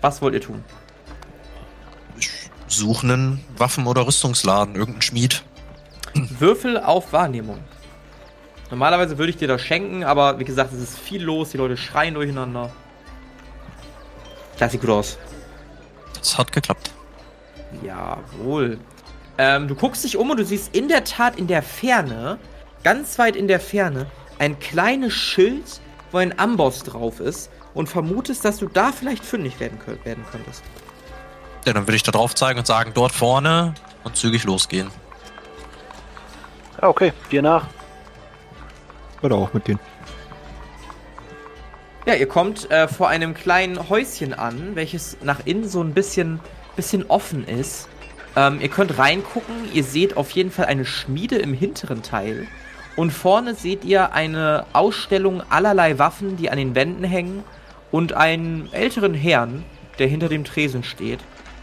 [0.00, 0.64] Was wollt ihr tun?
[2.18, 2.30] Ich
[2.66, 5.44] suche einen Waffen- oder Rüstungsladen, irgendeinen Schmied.
[6.14, 7.60] Würfel auf Wahrnehmung.
[8.70, 11.76] Normalerweise würde ich dir das schenken, aber wie gesagt, es ist viel los, die Leute
[11.76, 12.70] schreien durcheinander.
[14.58, 15.18] Das sieht gut aus.
[16.18, 16.92] Das hat geklappt.
[17.82, 18.78] Jawohl.
[19.38, 22.38] Ähm, du guckst dich um und du siehst in der Tat in der Ferne,
[22.84, 24.06] ganz weit in der Ferne,
[24.38, 25.80] ein kleines Schild,
[26.12, 30.62] wo ein Amboss drauf ist und vermutest, dass du da vielleicht fündig werden, werden könntest.
[31.64, 34.90] Ja, dann würde ich da drauf zeigen und sagen, dort vorne und zügig losgehen.
[36.80, 37.66] Ah, okay, dir nach.
[39.20, 39.78] Würde auch mitgehen.
[42.06, 46.40] Ja, ihr kommt äh, vor einem kleinen Häuschen an, welches nach innen so ein bisschen,
[46.74, 47.88] bisschen offen ist.
[48.36, 52.46] Ähm, ihr könnt reingucken, ihr seht auf jeden Fall eine Schmiede im hinteren Teil.
[52.96, 57.44] Und vorne seht ihr eine Ausstellung allerlei Waffen, die an den Wänden hängen.
[57.90, 59.64] Und einen älteren Herrn,
[59.98, 61.20] der hinter dem Tresen steht.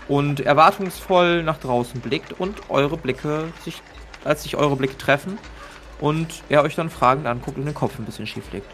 [0.07, 3.81] Und erwartungsvoll nach draußen blickt und eure Blicke sich,
[4.23, 5.37] als sich eure Blicke treffen.
[5.99, 8.69] Und er euch dann fragend anguckt und den Kopf ein bisschen schief legt.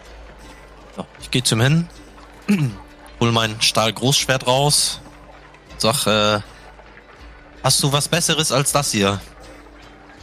[0.96, 1.88] So, ich gehe zum hin,
[3.20, 5.00] hol mein Stahlgroßschwert raus,
[5.78, 6.42] sag, äh,
[7.64, 9.22] hast du was Besseres als das hier?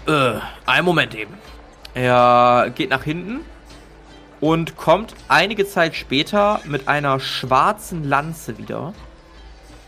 [0.06, 0.34] Äh,
[0.66, 1.34] einen Moment eben.
[1.94, 3.40] Er geht nach hinten
[4.40, 8.94] und kommt einige Zeit später mit einer schwarzen Lanze wieder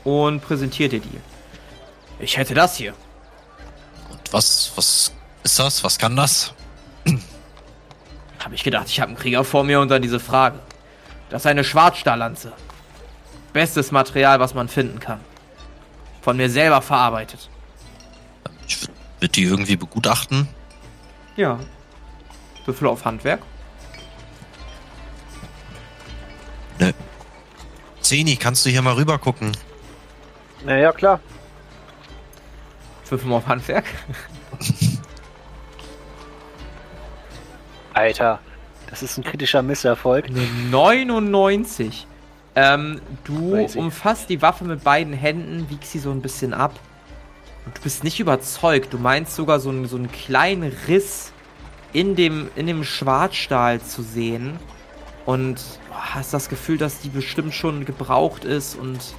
[0.05, 1.21] und präsentiert dir die.
[2.19, 2.95] Ich hätte das hier.
[4.11, 5.83] Und was, was ist das?
[5.85, 6.53] Was kann das?
[8.45, 10.59] Habe ich gedacht, ich habe einen Krieger vor mir und dann diese Frage.
[11.30, 12.53] Das ist eine Schwarzstahllanze.
[13.53, 15.20] Bestes Material, was man finden kann.
[16.22, 17.49] Von mir selber verarbeitet.
[18.66, 18.80] Ich
[19.20, 20.49] würde die irgendwie begutachten.
[21.36, 21.59] Ja.
[22.64, 23.40] Würfel auf Handwerk.
[26.78, 26.95] Ne.
[28.01, 29.57] Zeni, kannst du hier mal rüber gucken?
[30.64, 31.20] Naja, klar.
[33.09, 33.84] Würfel mal auf Handwerk.
[37.95, 38.40] Alter,
[38.88, 40.26] das ist ein kritischer Misserfolg.
[40.26, 42.07] Eine 99.
[42.55, 46.78] Ähm, du umfasst die Waffe mit beiden Händen, wiegst sie so ein bisschen ab.
[47.64, 48.93] Und du bist nicht überzeugt.
[48.93, 51.32] Du meinst sogar so einen, so einen kleinen Riss
[51.93, 54.59] in dem, in dem Schwarzstahl zu sehen.
[55.24, 58.74] Und hast das Gefühl, dass die bestimmt schon gebraucht ist.
[58.74, 59.14] Und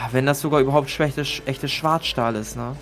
[0.00, 2.76] ah, wenn das sogar überhaupt echtes, echtes Schwarzstahl ist, ne?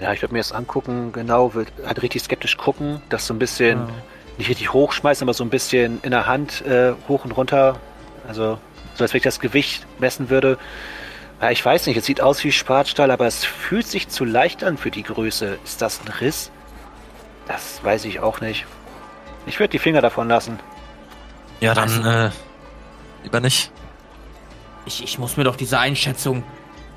[0.00, 3.38] Ja, ich würde mir das angucken, genau, will halt richtig skeptisch gucken, das so ein
[3.38, 3.88] bisschen Ja.
[4.38, 7.76] nicht richtig hochschmeißen, aber so ein bisschen in der Hand äh, hoch und runter.
[8.26, 8.58] Also,
[8.94, 10.58] so als wenn ich das Gewicht messen würde.
[11.40, 14.62] Ja, ich weiß nicht, es sieht aus wie Schwarzstahl, aber es fühlt sich zu leicht
[14.64, 15.58] an für die Größe.
[15.64, 16.50] Ist das ein Riss?
[17.48, 18.66] Das weiß ich auch nicht.
[19.46, 20.58] Ich würde die Finger davon lassen.
[21.60, 22.30] Ja, dann, äh,
[23.22, 23.70] lieber nicht.
[24.86, 26.42] Ich, ich muss mir doch diese Einschätzung.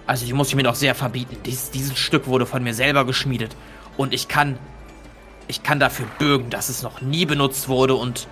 [0.05, 1.37] Also, die muss ich mir doch sehr verbieten.
[1.45, 3.55] Dies, dieses Stück wurde von mir selber geschmiedet.
[3.95, 4.57] Und ich kann
[5.47, 8.27] ich kann dafür bürgen, dass es noch nie benutzt wurde und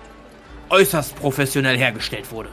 [0.70, 2.48] äußerst professionell hergestellt wurde.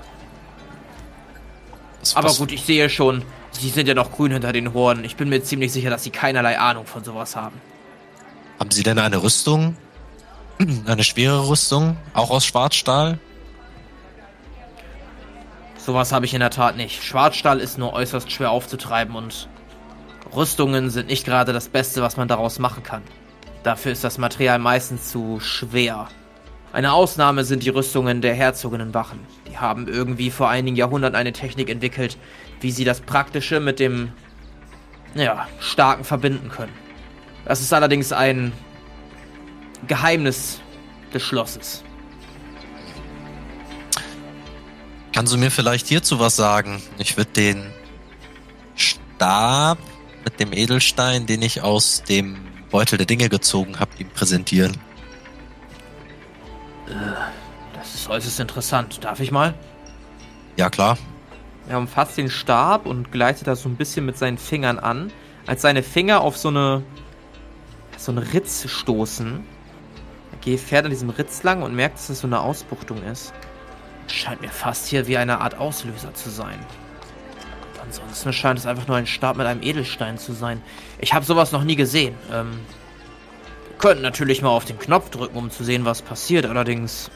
[1.99, 5.03] Was, Aber gut, ich sehe schon, Sie sind ja noch grün hinter den Hornen.
[5.03, 7.59] Ich bin mir ziemlich sicher, dass Sie keinerlei Ahnung von sowas haben.
[8.59, 9.75] Haben Sie denn eine Rüstung?
[10.85, 11.95] Eine schwere Rüstung?
[12.13, 13.17] Auch aus Schwarzstahl?
[15.89, 17.03] Sowas habe ich in der Tat nicht.
[17.03, 19.49] Schwarzstahl ist nur äußerst schwer aufzutreiben und
[20.35, 23.01] Rüstungen sind nicht gerade das Beste, was man daraus machen kann.
[23.63, 26.07] Dafür ist das Material meistens zu schwer.
[26.73, 29.19] Eine Ausnahme sind die Rüstungen der Herzoginnenwachen.
[29.47, 32.19] Die haben irgendwie vor einigen Jahrhunderten eine Technik entwickelt,
[32.61, 34.11] wie sie das Praktische mit dem,
[35.15, 36.73] ja, Starken verbinden können.
[37.45, 38.51] Das ist allerdings ein
[39.87, 40.61] Geheimnis
[41.15, 41.83] des Schlosses.
[45.19, 46.81] Kannst du mir vielleicht hierzu was sagen?
[46.97, 47.73] Ich würde den
[48.75, 49.77] Stab
[50.23, 52.37] mit dem Edelstein, den ich aus dem
[52.71, 54.77] Beutel der Dinge gezogen habe, ihm präsentieren.
[56.87, 56.93] Äh,
[57.73, 59.03] das ist äußerst interessant.
[59.03, 59.53] Darf ich mal?
[60.55, 60.97] Ja, klar.
[61.67, 65.11] Er umfasst den Stab und gleitet das so ein bisschen mit seinen Fingern an.
[65.45, 66.81] Als seine Finger auf so eine
[67.97, 69.43] so einen Ritz stoßen,
[70.45, 73.33] er fährt an diesem Ritz lang und merkt, dass das so eine Ausbuchtung ist.
[74.11, 76.59] Scheint mir fast hier wie eine Art Auslöser zu sein.
[77.83, 80.61] Ansonsten scheint es einfach nur ein Stab mit einem Edelstein zu sein.
[80.99, 82.15] Ich habe sowas noch nie gesehen.
[82.31, 82.59] Ähm,
[83.79, 86.45] könnten natürlich mal auf den Knopf drücken, um zu sehen, was passiert.
[86.45, 87.09] Allerdings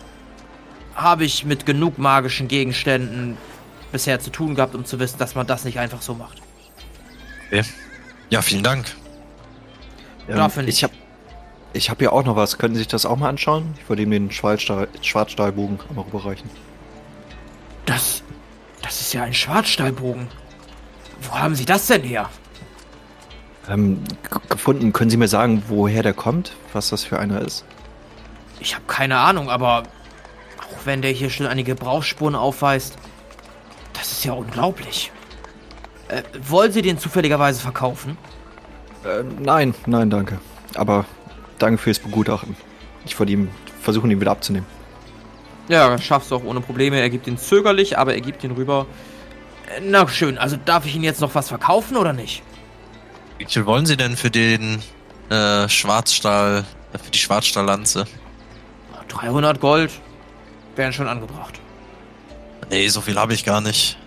[0.95, 3.37] habe ich mit genug magischen Gegenständen
[3.91, 6.41] bisher zu tun gehabt, um zu wissen, dass man das nicht einfach so macht.
[7.47, 7.63] Okay.
[8.29, 8.95] Ja, vielen Dank.
[10.27, 10.93] Ähm, ich habe
[11.73, 12.57] ich hab ja auch noch was.
[12.57, 13.75] Können Sie sich das auch mal anschauen?
[13.79, 16.49] Ich würde ihm den Schwarzstahl, Schwarzstahlbogen einmal rüberreichen.
[17.85, 18.23] Das.
[18.81, 20.27] Das ist ja ein Schwarzstahlbogen.
[21.21, 22.29] Wo haben Sie das denn her?
[23.69, 24.03] Ähm,
[24.49, 24.91] gefunden.
[24.91, 26.53] Können Sie mir sagen, woher der kommt?
[26.73, 27.63] Was das für einer ist?
[28.59, 29.83] Ich habe keine Ahnung, aber
[30.59, 32.97] auch wenn der hier schon einige Gebrauchsspuren aufweist,
[33.93, 35.11] das ist ja unglaublich.
[36.09, 38.17] Äh, wollen Sie den zufälligerweise verkaufen?
[39.05, 40.39] Äh, nein, nein, danke.
[40.75, 41.05] Aber
[41.57, 42.55] danke fürs Begutachten.
[43.05, 43.49] Ich wollte ihm
[43.81, 44.67] versuchen, ihn wieder abzunehmen.
[45.69, 46.99] Ja, schaffst du auch ohne Probleme.
[46.99, 48.85] Er gibt ihn zögerlich, aber er gibt ihn rüber.
[49.75, 52.43] Äh, na schön, also darf ich ihn jetzt noch was verkaufen oder nicht?
[53.37, 54.81] Wie viel wollen Sie denn für den
[55.29, 58.05] äh, Schwarzstahl, äh, für die Schwarzstahllanze?
[59.07, 59.91] 300 Gold
[60.75, 61.59] wären schon angebracht.
[62.69, 63.97] Nee, so viel habe ich gar nicht.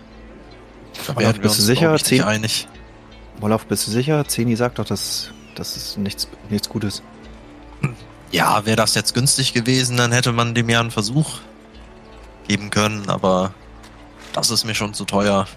[1.05, 1.97] Da Olaf, werden wir bist uns, du sicher?
[1.97, 2.23] Zehn...
[2.23, 2.67] einig.
[3.41, 4.27] Olaf, bist du sicher?
[4.27, 7.01] Zeni sagt doch, dass das ist nichts, nichts Gutes.
[8.31, 11.39] Ja, wäre das jetzt günstig gewesen, dann hätte man dem ja einen Versuch
[12.47, 13.53] geben können, aber
[14.33, 15.47] das ist mir schon zu teuer.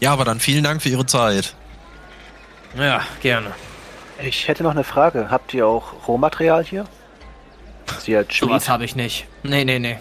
[0.00, 1.54] Ja, aber dann vielen Dank für Ihre Zeit.
[2.76, 3.52] Ja, gerne.
[4.22, 5.28] Ich hätte noch eine Frage.
[5.30, 6.84] Habt ihr auch Rohmaterial hier?
[8.00, 8.50] Sie als Schmied?
[8.50, 9.26] Sowas habe ich nicht.
[9.42, 9.98] Nee, nee, nee.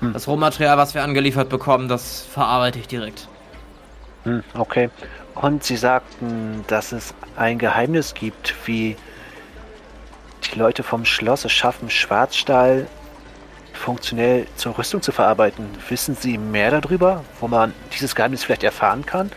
[0.00, 0.12] Hm.
[0.12, 3.28] Das Rohmaterial, was wir angeliefert bekommen, das verarbeite ich direkt.
[4.24, 4.90] Hm, okay.
[5.34, 8.96] Und Sie sagten, dass es ein Geheimnis gibt, wie
[10.44, 12.86] die Leute vom Schloss es schaffen, Schwarzstahl
[13.76, 15.68] funktionell zur Rüstung zu verarbeiten.
[15.88, 19.30] Wissen Sie mehr darüber, wo man dieses Geheimnis vielleicht erfahren kann?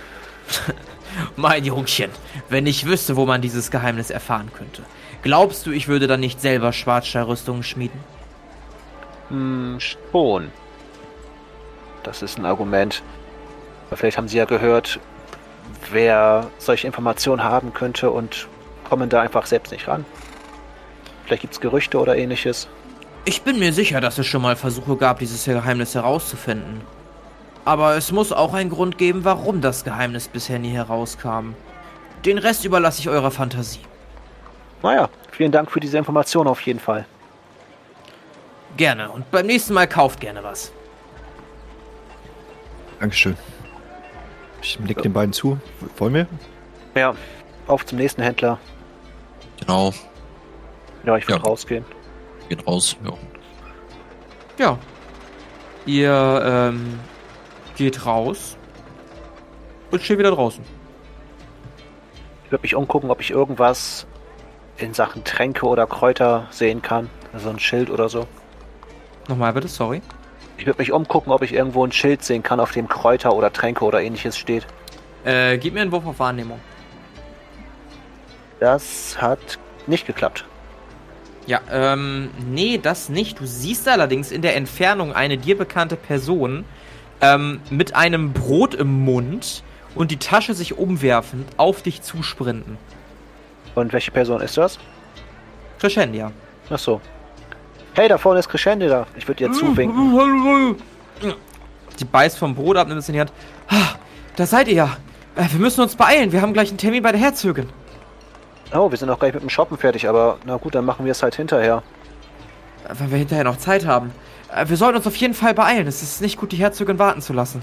[1.35, 2.11] mein Jungchen,
[2.49, 4.83] wenn ich wüsste, wo man dieses Geheimnis erfahren könnte.
[5.21, 7.99] Glaubst du, ich würde dann nicht selber Schwarzstahlrüstungen schmieden?
[9.29, 10.51] Hm, schon.
[12.03, 13.03] Das ist ein Argument.
[13.87, 14.99] Aber vielleicht haben Sie ja gehört,
[15.91, 18.47] wer solche Informationen haben könnte und
[18.87, 20.05] kommen da einfach selbst nicht ran.
[21.25, 22.67] Vielleicht gibt es Gerüchte oder ähnliches.
[23.29, 26.81] Ich bin mir sicher, dass es schon mal Versuche gab, dieses Geheimnis herauszufinden.
[27.63, 31.53] Aber es muss auch einen Grund geben, warum das Geheimnis bisher nie herauskam.
[32.25, 33.81] Den Rest überlasse ich eurer Fantasie.
[34.81, 37.05] Naja, vielen Dank für diese Information auf jeden Fall.
[38.77, 39.11] Gerne.
[39.11, 40.71] Und beim nächsten Mal kauft gerne was.
[42.99, 43.37] Dankeschön.
[44.63, 45.59] Ich nick den beiden zu.
[45.99, 46.27] Wollen wir?
[46.95, 47.13] Ja,
[47.67, 48.57] auf zum nächsten Händler.
[49.59, 49.93] Genau.
[51.05, 51.41] Ja, ich will ja.
[51.43, 51.85] rausgehen.
[52.49, 53.13] Geht raus, ja.
[54.57, 54.77] Ja.
[55.85, 56.99] Ihr ähm,
[57.77, 58.57] geht raus
[59.91, 60.63] und steht wieder draußen.
[62.45, 64.05] Ich würde mich umgucken, ob ich irgendwas
[64.77, 67.09] in Sachen Tränke oder Kräuter sehen kann.
[67.31, 68.27] Also ein Schild oder so.
[69.27, 70.01] Nochmal bitte, sorry.
[70.57, 73.53] Ich würde mich umgucken, ob ich irgendwo ein Schild sehen kann, auf dem Kräuter oder
[73.53, 74.65] Tränke oder ähnliches steht.
[75.23, 76.59] Äh, gib mir einen Wurf auf Wahrnehmung.
[78.59, 80.45] Das hat nicht geklappt.
[81.49, 83.39] Ja, ähm, nee, das nicht.
[83.39, 86.63] Du siehst allerdings in der Entfernung eine dir bekannte Person
[87.21, 89.63] ähm, mit einem Brot im Mund
[89.95, 92.77] und die Tasche sich umwerfend auf dich zusprinten.
[93.73, 94.77] Und welche Person ist das?
[95.79, 96.31] Crescendia.
[96.69, 97.01] Ach so.
[97.95, 99.07] Hey, da vorne ist Crescendia.
[99.15, 100.75] Ich würde ihr zuwinken.
[101.99, 103.33] Die beißt vom Brot ab, nimmt es in die Hand.
[103.69, 103.95] Ah,
[104.35, 104.97] da seid ihr ja.
[105.35, 106.31] Äh, wir müssen uns beeilen.
[106.31, 107.69] Wir haben gleich einen Termin bei der Herzögin.
[108.73, 111.05] Oh, wir sind noch gar nicht mit dem Shoppen fertig, aber na gut, dann machen
[111.05, 111.81] wir es halt hinterher.
[112.87, 114.11] Wenn wir hinterher noch Zeit haben.
[114.53, 115.87] Äh, Wir sollten uns auf jeden Fall beeilen.
[115.87, 117.61] Es ist nicht gut, die Herzögin warten zu lassen.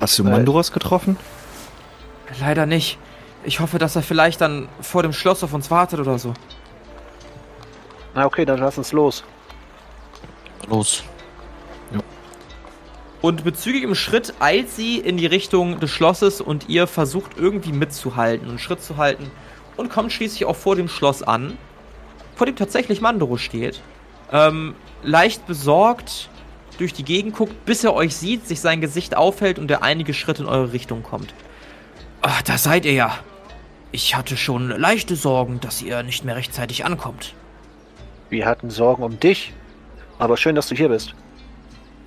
[0.00, 1.16] Hast du Mandoros getroffen?
[2.40, 2.98] Leider nicht.
[3.44, 6.34] Ich hoffe, dass er vielleicht dann vor dem Schloss auf uns wartet oder so.
[8.14, 9.24] Na okay, dann lass uns los.
[10.68, 11.02] Los.
[13.20, 17.72] Und mit zügigem Schritt eilt sie in die Richtung des Schlosses und ihr versucht irgendwie
[17.72, 19.30] mitzuhalten und Schritt zu halten
[19.82, 21.58] und kommt schließlich auch vor dem Schloss an,
[22.34, 23.80] vor dem tatsächlich Mandoro steht.
[24.30, 26.30] Ähm, leicht besorgt
[26.78, 30.14] durch die Gegend guckt, bis er euch sieht, sich sein Gesicht aufhält und er einige
[30.14, 31.34] Schritte in eure Richtung kommt.
[32.22, 33.18] Ach, da seid ihr ja.
[33.90, 37.34] Ich hatte schon leichte Sorgen, dass ihr nicht mehr rechtzeitig ankommt.
[38.30, 39.52] Wir hatten Sorgen um dich.
[40.18, 41.14] Aber schön, dass du hier bist.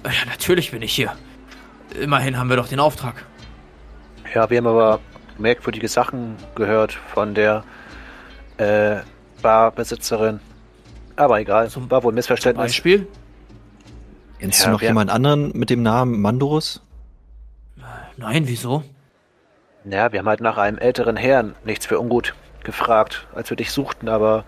[0.04, 1.16] Ja, natürlich bin ich hier.
[2.00, 3.26] Immerhin haben wir doch den Auftrag.
[4.34, 5.00] Ja, wir haben aber
[5.38, 7.64] merkwürdige Sachen gehört von der
[8.58, 8.98] äh,
[9.42, 10.40] Barbesitzerin.
[11.16, 12.66] Aber egal, Zum war wohl ein Missverständnis.
[12.72, 13.08] Beispiel?
[14.40, 16.82] Kennst Ja, du noch wir- jemand anderen mit dem Namen Mandorus?
[18.18, 18.84] Nein, wieso?
[19.84, 22.34] Ja, wir haben halt nach einem älteren Herrn nichts für ungut
[22.64, 24.46] gefragt, als wir dich suchten, aber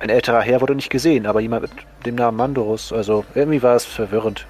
[0.00, 1.72] ein älterer Herr wurde nicht gesehen, aber jemand mit
[2.06, 4.46] dem Namen Mandorus, also irgendwie war es verwirrend.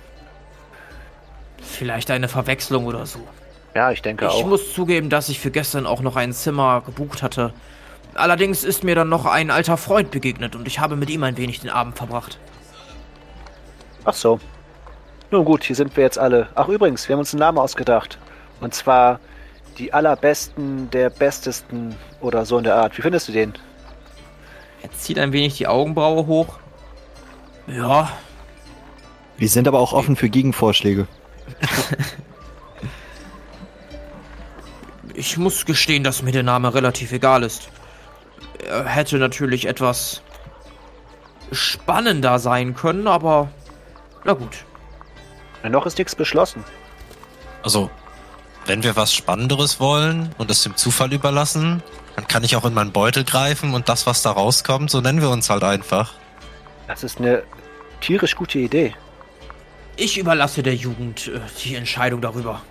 [1.63, 3.21] Vielleicht eine Verwechslung oder so.
[3.75, 4.47] Ja, ich denke Ich auch.
[4.47, 7.53] muss zugeben, dass ich für gestern auch noch ein Zimmer gebucht hatte.
[8.15, 11.39] Allerdings ist mir dann noch ein alter Freund begegnet und ich habe mit ihm ein
[11.39, 12.39] wenig den Abend verbracht.
[14.05, 14.39] Ach so.
[15.31, 16.49] Nun gut, hier sind wir jetzt alle.
[16.55, 18.19] Ach übrigens, wir haben uns einen Namen ausgedacht.
[18.61, 19.19] Und zwar
[19.79, 22.99] die allerbesten der bestesten oder so in der Art.
[22.99, 23.55] Wie findest du den?
[24.83, 26.59] Er zieht ein wenig die Augenbraue hoch.
[27.67, 28.11] Ja,
[29.39, 31.07] Wir sind aber auch offen für Gegenvorschläge.
[35.15, 37.69] ich muss gestehen, dass mir der Name relativ egal ist.
[38.67, 40.23] Er hätte natürlich etwas
[41.51, 43.51] spannender sein können, aber
[44.25, 44.65] na gut.
[45.63, 46.65] Noch ist nichts beschlossen.
[47.63, 47.91] Also,
[48.67, 51.83] wenn wir was Spannenderes wollen und es dem Zufall überlassen,
[52.17, 55.21] dann kann ich auch in meinen Beutel greifen und das, was da rauskommt, so nennen
[55.21, 56.15] wir uns halt einfach.
[56.89, 57.43] Das ist eine
[58.01, 58.95] tierisch gute Idee.
[59.97, 62.63] Ich überlasse der Jugend äh, die Entscheidung darüber.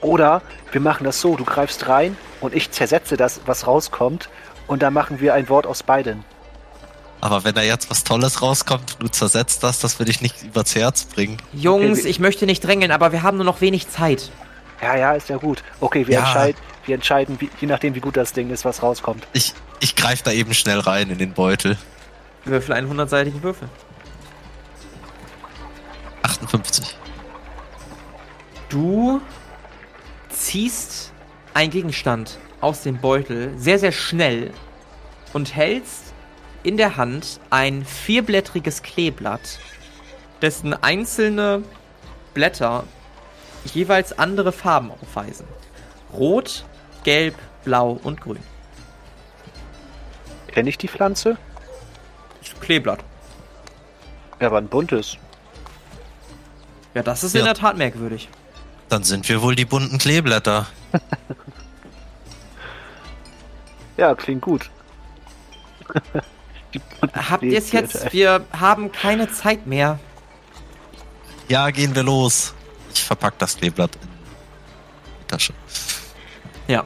[0.00, 0.42] Oder
[0.72, 4.28] wir machen das so, du greifst rein und ich zersetze das, was rauskommt.
[4.66, 6.24] Und dann machen wir ein Wort aus beiden.
[7.20, 10.74] Aber wenn da jetzt was Tolles rauskommt du zersetzt das, das will ich nicht übers
[10.74, 11.38] Herz bringen.
[11.52, 14.30] Jungs, Okay, ich möchte nicht drängeln, aber wir haben nur noch wenig Zeit.
[14.82, 15.62] Ja, ja, ist ja gut.
[15.80, 16.20] Okay, wir, Ja.
[16.20, 19.26] entscheid, wir entscheiden, wie, je nachdem, wie gut das Ding ist, was rauskommt.
[19.32, 21.78] Ich, ich greife da eben schnell rein in den Beutel.
[22.44, 23.68] Würfel einen hundertseitigen Würfel.
[26.22, 26.96] 58.
[28.68, 29.20] Du
[30.36, 31.12] ziehst
[31.54, 34.52] einen Gegenstand aus dem Beutel sehr, sehr schnell
[35.32, 36.12] und hältst
[36.62, 39.58] in der Hand ein vierblättriges Kleeblatt,
[40.42, 41.62] dessen einzelne
[42.34, 42.84] Blätter
[43.72, 45.46] jeweils andere Farben aufweisen.
[46.12, 46.64] Rot,
[47.04, 47.34] Gelb,
[47.64, 48.38] Blau und Grün.
[50.48, 51.36] Kenne ich die Pflanze?
[52.60, 53.00] Kleeblatt.
[54.40, 55.16] Ja, aber ein buntes.
[56.94, 57.40] Ja, das ist Ja.
[57.40, 58.28] in der Tat merkwürdig.
[58.88, 60.66] Dann sind wir wohl die bunten Kleeblätter.
[63.96, 64.70] Ja, klingt gut.
[67.14, 68.12] Habt ihr es jetzt?
[68.12, 69.98] Wir haben keine Zeit mehr.
[71.48, 72.54] Ja, gehen wir los.
[72.92, 74.08] Ich verpack das Kleeblatt in
[75.20, 75.54] die Tasche.
[76.68, 76.84] Ja.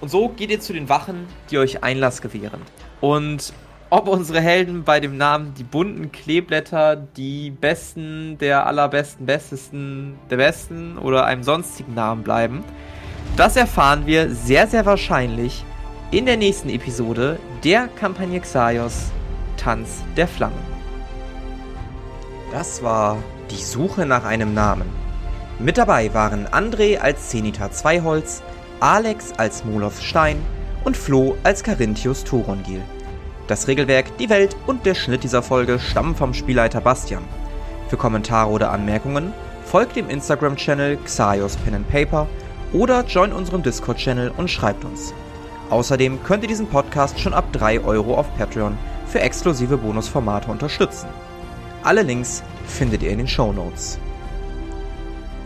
[0.00, 2.62] Und so geht ihr zu den Wachen, die euch Einlass gewähren.
[3.00, 3.52] Und
[3.90, 10.36] ob unsere Helden bei dem Namen die bunten Kleeblätter, die besten der allerbesten, bestesten der
[10.36, 12.64] besten oder einem sonstigen Namen bleiben,
[13.36, 15.64] das erfahren wir sehr, sehr wahrscheinlich
[16.12, 19.10] in der nächsten Episode der Kampagne Xaios
[19.56, 20.70] Tanz der Flammen.
[22.52, 23.16] Das war
[23.50, 24.88] die Suche nach einem Namen.
[25.58, 28.42] Mit dabei waren André als Zenita Zweiholz,
[28.78, 30.38] Alex als Molos Stein
[30.84, 32.82] und Flo als Carinthius Thorongil.
[33.50, 37.24] Das Regelwerk, die Welt und der Schnitt dieser Folge stammen vom Spielleiter Bastian.
[37.88, 39.32] Für Kommentare oder Anmerkungen
[39.64, 42.28] folgt dem Instagram-Channel Xaios Pen and Paper
[42.72, 45.12] oder join unserem Discord-Channel und schreibt uns.
[45.68, 48.78] Außerdem könnt ihr diesen Podcast schon ab 3 Euro auf Patreon
[49.08, 51.08] für exklusive Bonusformate unterstützen.
[51.82, 53.98] Alle Links findet ihr in den Show Notes.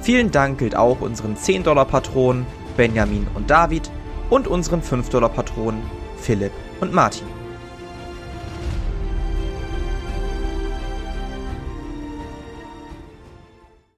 [0.02, 2.44] Vielen Dank gilt auch unseren 10-Dollar-Patronen
[2.76, 3.90] Benjamin und David
[4.28, 5.80] und unseren 5-Dollar-Patronen
[6.18, 6.52] Philipp
[6.82, 7.33] und Martin.